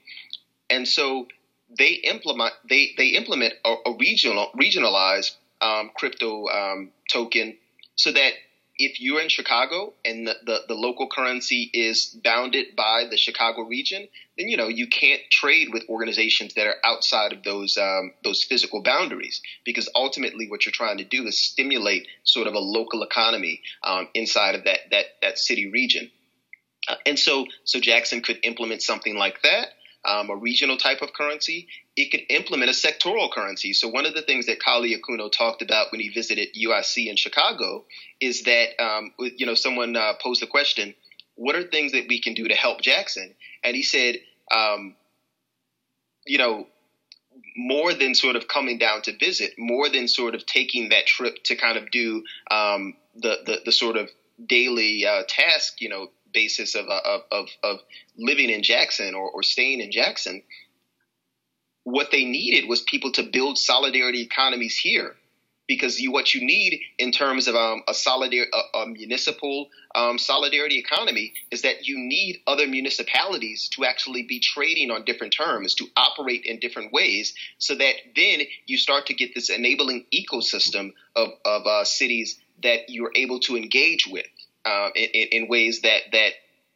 And 0.69 0.87
so 0.87 1.27
they 1.69 1.93
implement 1.93 2.53
they, 2.69 2.93
they 2.97 3.09
implement 3.09 3.53
a, 3.63 3.75
a 3.85 3.95
regional 3.97 4.49
regionalized 4.59 5.35
um, 5.61 5.91
crypto 5.95 6.47
um, 6.47 6.91
token 7.11 7.57
so 7.95 8.11
that 8.11 8.33
if 8.77 8.99
you're 8.99 9.21
in 9.21 9.29
Chicago 9.29 9.93
and 10.03 10.27
the, 10.27 10.35
the, 10.45 10.59
the, 10.67 10.73
local 10.73 11.07
currency 11.07 11.69
is 11.73 12.07
bounded 12.07 12.75
by 12.75 13.05
the 13.09 13.15
Chicago 13.15 13.61
region, 13.61 14.07
then 14.37 14.49
you 14.49 14.57
know 14.57 14.67
you 14.67 14.87
can't 14.87 15.21
trade 15.31 15.69
with 15.71 15.83
organizations 15.87 16.53
that 16.55 16.67
are 16.67 16.75
outside 16.83 17.31
of 17.31 17.43
those 17.43 17.77
um, 17.77 18.11
those 18.23 18.43
physical 18.43 18.81
boundaries 18.83 19.41
because 19.63 19.89
ultimately 19.95 20.49
what 20.49 20.65
you're 20.65 20.73
trying 20.73 20.97
to 20.97 21.05
do 21.05 21.25
is 21.25 21.39
stimulate 21.39 22.07
sort 22.23 22.47
of 22.47 22.53
a 22.53 22.59
local 22.59 23.01
economy 23.03 23.61
um, 23.83 24.09
inside 24.13 24.55
of 24.55 24.65
that 24.65 24.79
that 24.91 25.05
that 25.21 25.39
city 25.39 25.71
region. 25.71 26.11
Uh, 26.87 26.95
and 27.05 27.17
so 27.17 27.45
so 27.63 27.79
Jackson 27.79 28.21
could 28.21 28.39
implement 28.43 28.81
something 28.81 29.15
like 29.15 29.41
that 29.43 29.69
um, 30.05 30.29
a 30.29 30.35
regional 30.35 30.77
type 30.77 31.01
of 31.01 31.13
currency, 31.13 31.67
it 31.95 32.11
could 32.11 32.21
implement 32.29 32.69
a 32.69 32.73
sectoral 32.73 33.31
currency. 33.31 33.73
So 33.73 33.87
one 33.87 34.05
of 34.05 34.13
the 34.13 34.21
things 34.21 34.45
that 34.45 34.59
Kali 34.59 34.95
Akuno 34.95 35.31
talked 35.31 35.61
about 35.61 35.91
when 35.91 36.01
he 36.01 36.09
visited 36.09 36.49
UIC 36.55 37.07
in 37.07 37.15
Chicago 37.15 37.85
is 38.19 38.43
that 38.43 38.81
um, 38.81 39.11
you 39.17 39.45
know 39.45 39.55
someone 39.55 39.95
uh, 39.95 40.13
posed 40.21 40.41
the 40.41 40.47
question, 40.47 40.93
"What 41.35 41.55
are 41.55 41.63
things 41.63 41.93
that 41.93 42.07
we 42.07 42.21
can 42.21 42.33
do 42.33 42.47
to 42.47 42.55
help 42.55 42.81
Jackson?" 42.81 43.33
And 43.63 43.75
he 43.75 43.83
said, 43.83 44.19
um, 44.51 44.95
"You 46.25 46.37
know." 46.37 46.67
More 47.57 47.93
than 47.93 48.15
sort 48.15 48.35
of 48.35 48.49
coming 48.49 48.77
down 48.79 49.01
to 49.03 49.17
visit, 49.17 49.53
more 49.57 49.87
than 49.89 50.09
sort 50.09 50.35
of 50.35 50.45
taking 50.45 50.89
that 50.89 51.05
trip 51.05 51.41
to 51.45 51.55
kind 51.55 51.77
of 51.77 51.89
do 51.89 52.23
um, 52.51 52.95
the, 53.15 53.37
the 53.45 53.61
the 53.65 53.71
sort 53.71 53.95
of 53.95 54.09
daily 54.45 55.05
uh, 55.05 55.23
task, 55.27 55.79
you 55.79 55.89
know, 55.89 56.09
basis 56.35 56.75
of, 56.75 56.85
of, 56.87 57.21
of, 57.31 57.47
of 57.63 57.79
living 58.15 58.51
in 58.51 58.61
Jackson 58.61 59.15
or, 59.15 59.31
or 59.31 59.41
staying 59.41 59.81
in 59.81 59.91
Jackson, 59.91 60.43
what 61.83 62.11
they 62.11 62.25
needed 62.25 62.69
was 62.69 62.81
people 62.81 63.11
to 63.13 63.23
build 63.23 63.57
solidarity 63.57 64.21
economies 64.21 64.77
here. 64.77 65.15
Because 65.67 65.99
you, 65.99 66.11
what 66.11 66.35
you 66.35 66.45
need 66.45 66.79
in 66.99 67.11
terms 67.11 67.47
of 67.47 67.55
um, 67.55 67.81
a 67.87 67.93
solidar- 67.93 68.51
a, 68.53 68.77
a 68.77 68.87
municipal 68.87 69.69
um, 69.95 70.19
solidarity 70.19 70.77
economy 70.77 71.33
is 71.49 71.63
that 71.63 71.87
you 71.87 71.95
need 71.97 72.41
other 72.45 72.67
municipalities 72.67 73.69
to 73.69 73.83
actually 73.83 74.27
be 74.29 74.39
trading 74.39 74.91
on 74.91 75.05
different 75.05 75.33
terms, 75.35 75.73
to 75.73 75.87
operate 75.97 76.43
in 76.45 76.59
different 76.59 76.93
ways, 76.93 77.33
so 77.57 77.73
that 77.73 77.95
then 78.15 78.41
you 78.67 78.77
start 78.77 79.07
to 79.07 79.15
get 79.15 79.33
this 79.33 79.49
enabling 79.49 80.05
ecosystem 80.13 80.93
of, 81.15 81.29
of 81.45 81.65
uh, 81.65 81.83
cities 81.83 82.39
that 82.61 82.81
you're 82.87 83.11
able 83.15 83.39
to 83.39 83.57
engage 83.57 84.05
with 84.05 84.27
uh, 84.65 84.89
in, 84.95 85.27
in, 85.31 85.47
ways 85.47 85.81
that 85.81 86.01
that 86.11 86.31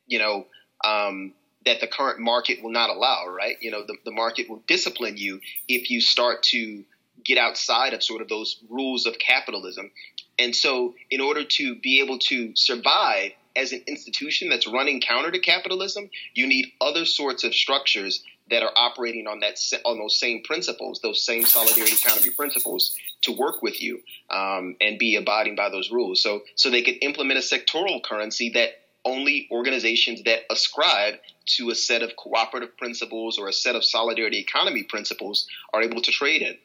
you 0.08 0.20
know 0.20 0.46
um, 0.84 1.34
that 1.66 1.82
the 1.82 1.88
current 1.88 2.20
market 2.20 2.64
will 2.64 2.72
not 2.72 2.90
allow. 2.90 3.28
Right? 3.28 3.58
You 3.62 3.72
know, 3.72 3.84
the, 3.86 3.96
the 4.06 4.12
market 4.12 4.50
will 4.50 4.62
discipline 4.68 5.18
you 5.18 5.40
if 5.68 5.90
you 5.90 6.02
start 6.02 6.44
to 6.44 6.84
get 7.24 7.38
outside 7.38 7.94
of 7.94 8.04
sort 8.04 8.22
of 8.22 8.30
those 8.30 8.60
rules 8.70 9.06
of 9.06 9.20
capitalism. 9.20 9.92
And 10.38 10.56
so, 10.56 10.96
in 11.12 11.20
order 11.20 11.44
to 11.44 11.76
be 11.76 12.02
able 12.02 12.20
to 12.20 12.54
survive 12.56 13.32
as 13.56 13.74
an 13.74 13.84
institution 13.88 14.50
that's 14.50 14.68
running 14.68 15.02
counter 15.02 15.32
to 15.32 15.40
capitalism, 15.40 16.10
you 16.34 16.48
need 16.48 16.72
other 16.80 17.06
sorts 17.06 17.44
of 17.44 17.54
structures 17.54 18.24
that 18.50 18.64
are 18.64 18.72
operating 18.76 19.28
on 19.28 19.42
that 19.42 19.60
on 19.86 20.00
those 20.00 20.18
same 20.18 20.42
principles, 20.44 21.02
those 21.02 21.24
same 21.24 21.46
solidarity 21.46 21.96
economy 21.96 22.32
principles, 22.32 22.96
to 23.22 23.32
work 23.32 23.62
with 23.62 23.82
you 23.82 24.00
um, 24.30 24.76
and 24.80 24.98
be 24.98 25.16
abiding 25.16 25.56
by 25.56 25.70
those 25.70 25.92
rules. 25.92 26.22
So, 26.22 26.42
so 26.56 26.70
they 26.70 26.82
could 26.82 26.96
implement 27.02 27.40
a 27.40 27.42
sectoral 27.42 28.02
currency 28.04 28.52
that 28.52 28.70
only 29.06 29.48
organizations 29.52 30.24
that 30.24 30.42
ascribe 30.52 31.16
to 31.46 31.70
a 31.70 31.76
set 31.76 32.04
of 32.04 32.16
cooperative 32.16 32.78
principles 32.78 33.38
or 33.38 33.48
a 33.48 33.54
set 33.54 33.76
of 33.76 33.84
solidarity 33.84 34.40
economy 34.40 34.84
principles 34.84 35.48
are 35.74 35.82
able 35.82 36.02
to 36.02 36.12
trade 36.12 36.42
in. 36.42 36.58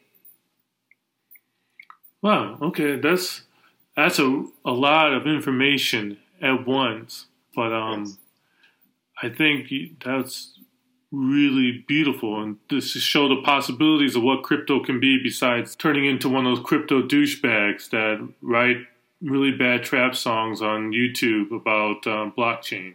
Wow. 2.21 2.57
Okay, 2.61 2.99
that's 2.99 3.43
that's 3.95 4.19
a 4.19 4.45
a 4.65 4.71
lot 4.71 5.13
of 5.13 5.27
information 5.27 6.17
at 6.41 6.65
once, 6.65 7.27
but 7.55 7.71
um, 7.71 8.05
yes. 8.05 8.17
I 9.21 9.29
think 9.29 9.71
that's 10.03 10.57
really 11.15 11.83
beautiful 11.87 12.41
and 12.41 12.57
this 12.69 12.91
show 12.91 13.29
the 13.29 13.41
possibilities 13.41 14.15
of 14.15 14.23
what 14.23 14.43
crypto 14.43 14.83
can 14.83 14.99
be 14.99 15.21
besides 15.21 15.75
turning 15.75 16.05
into 16.05 16.27
one 16.27 16.45
of 16.45 16.55
those 16.55 16.65
crypto 16.65 17.01
douchebags 17.01 17.89
that 17.89 18.27
write 18.41 18.77
really 19.21 19.51
bad 19.51 19.83
trap 19.83 20.15
songs 20.15 20.61
on 20.61 20.91
YouTube 20.91 21.51
about 21.51 22.05
um, 22.07 22.33
blockchain. 22.37 22.93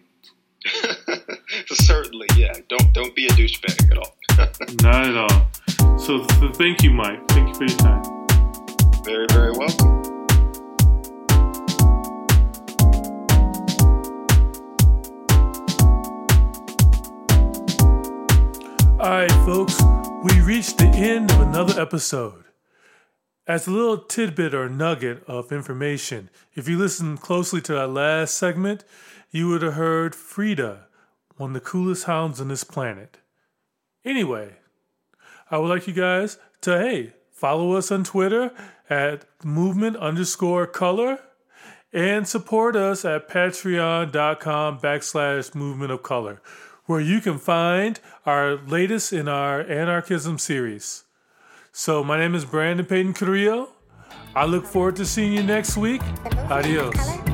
Certainly, 1.66 2.26
yeah. 2.36 2.52
Don't 2.68 2.92
don't 2.92 3.14
be 3.14 3.26
a 3.26 3.30
douchebag 3.30 3.90
at 3.90 3.98
all. 3.98 4.16
Not 4.82 5.06
at 5.06 5.16
all. 5.16 5.98
So, 5.98 6.26
so 6.38 6.52
thank 6.52 6.82
you, 6.82 6.90
Mike. 6.90 7.26
Thank 7.28 7.48
you 7.48 7.54
for 7.54 7.64
your 7.64 7.78
time. 7.78 8.02
Very, 9.04 9.26
very 9.30 9.52
welcome. 9.52 10.09
All 19.00 19.08
right, 19.08 19.32
folks, 19.46 19.80
we 20.24 20.42
reached 20.42 20.76
the 20.76 20.84
end 20.84 21.30
of 21.30 21.40
another 21.40 21.80
episode. 21.80 22.44
As 23.46 23.66
a 23.66 23.70
little 23.70 23.96
tidbit 23.96 24.52
or 24.52 24.68
nugget 24.68 25.24
of 25.26 25.52
information, 25.52 26.28
if 26.52 26.68
you 26.68 26.76
listened 26.76 27.22
closely 27.22 27.62
to 27.62 27.72
that 27.72 27.88
last 27.88 28.36
segment, 28.36 28.84
you 29.30 29.48
would 29.48 29.62
have 29.62 29.72
heard 29.72 30.14
Frida, 30.14 30.86
one 31.38 31.50
of 31.50 31.54
the 31.54 31.60
coolest 31.60 32.04
hounds 32.04 32.42
on 32.42 32.48
this 32.48 32.62
planet. 32.62 33.16
Anyway, 34.04 34.56
I 35.50 35.56
would 35.56 35.68
like 35.68 35.86
you 35.86 35.94
guys 35.94 36.36
to, 36.60 36.78
hey, 36.78 37.14
follow 37.32 37.72
us 37.72 37.90
on 37.90 38.04
Twitter 38.04 38.52
at 38.90 39.24
movement 39.42 39.96
underscore 39.96 40.66
color 40.66 41.20
and 41.90 42.28
support 42.28 42.76
us 42.76 43.06
at 43.06 43.30
patreon.com 43.30 44.78
backslash 44.78 45.54
movement 45.54 45.90
of 45.90 46.02
color 46.02 46.42
where 46.90 47.00
you 47.00 47.20
can 47.20 47.38
find 47.38 48.00
our 48.26 48.56
latest 48.56 49.12
in 49.12 49.28
our 49.28 49.60
anarchism 49.60 50.36
series. 50.38 51.04
So, 51.70 52.02
my 52.02 52.18
name 52.18 52.34
is 52.34 52.44
Brandon 52.44 52.84
Payton 52.84 53.14
Carrillo. 53.14 53.68
I 54.34 54.44
look 54.44 54.66
forward 54.66 54.96
to 54.96 55.06
seeing 55.06 55.32
you 55.32 55.44
next 55.44 55.76
week. 55.76 56.02
Adios. 56.50 57.29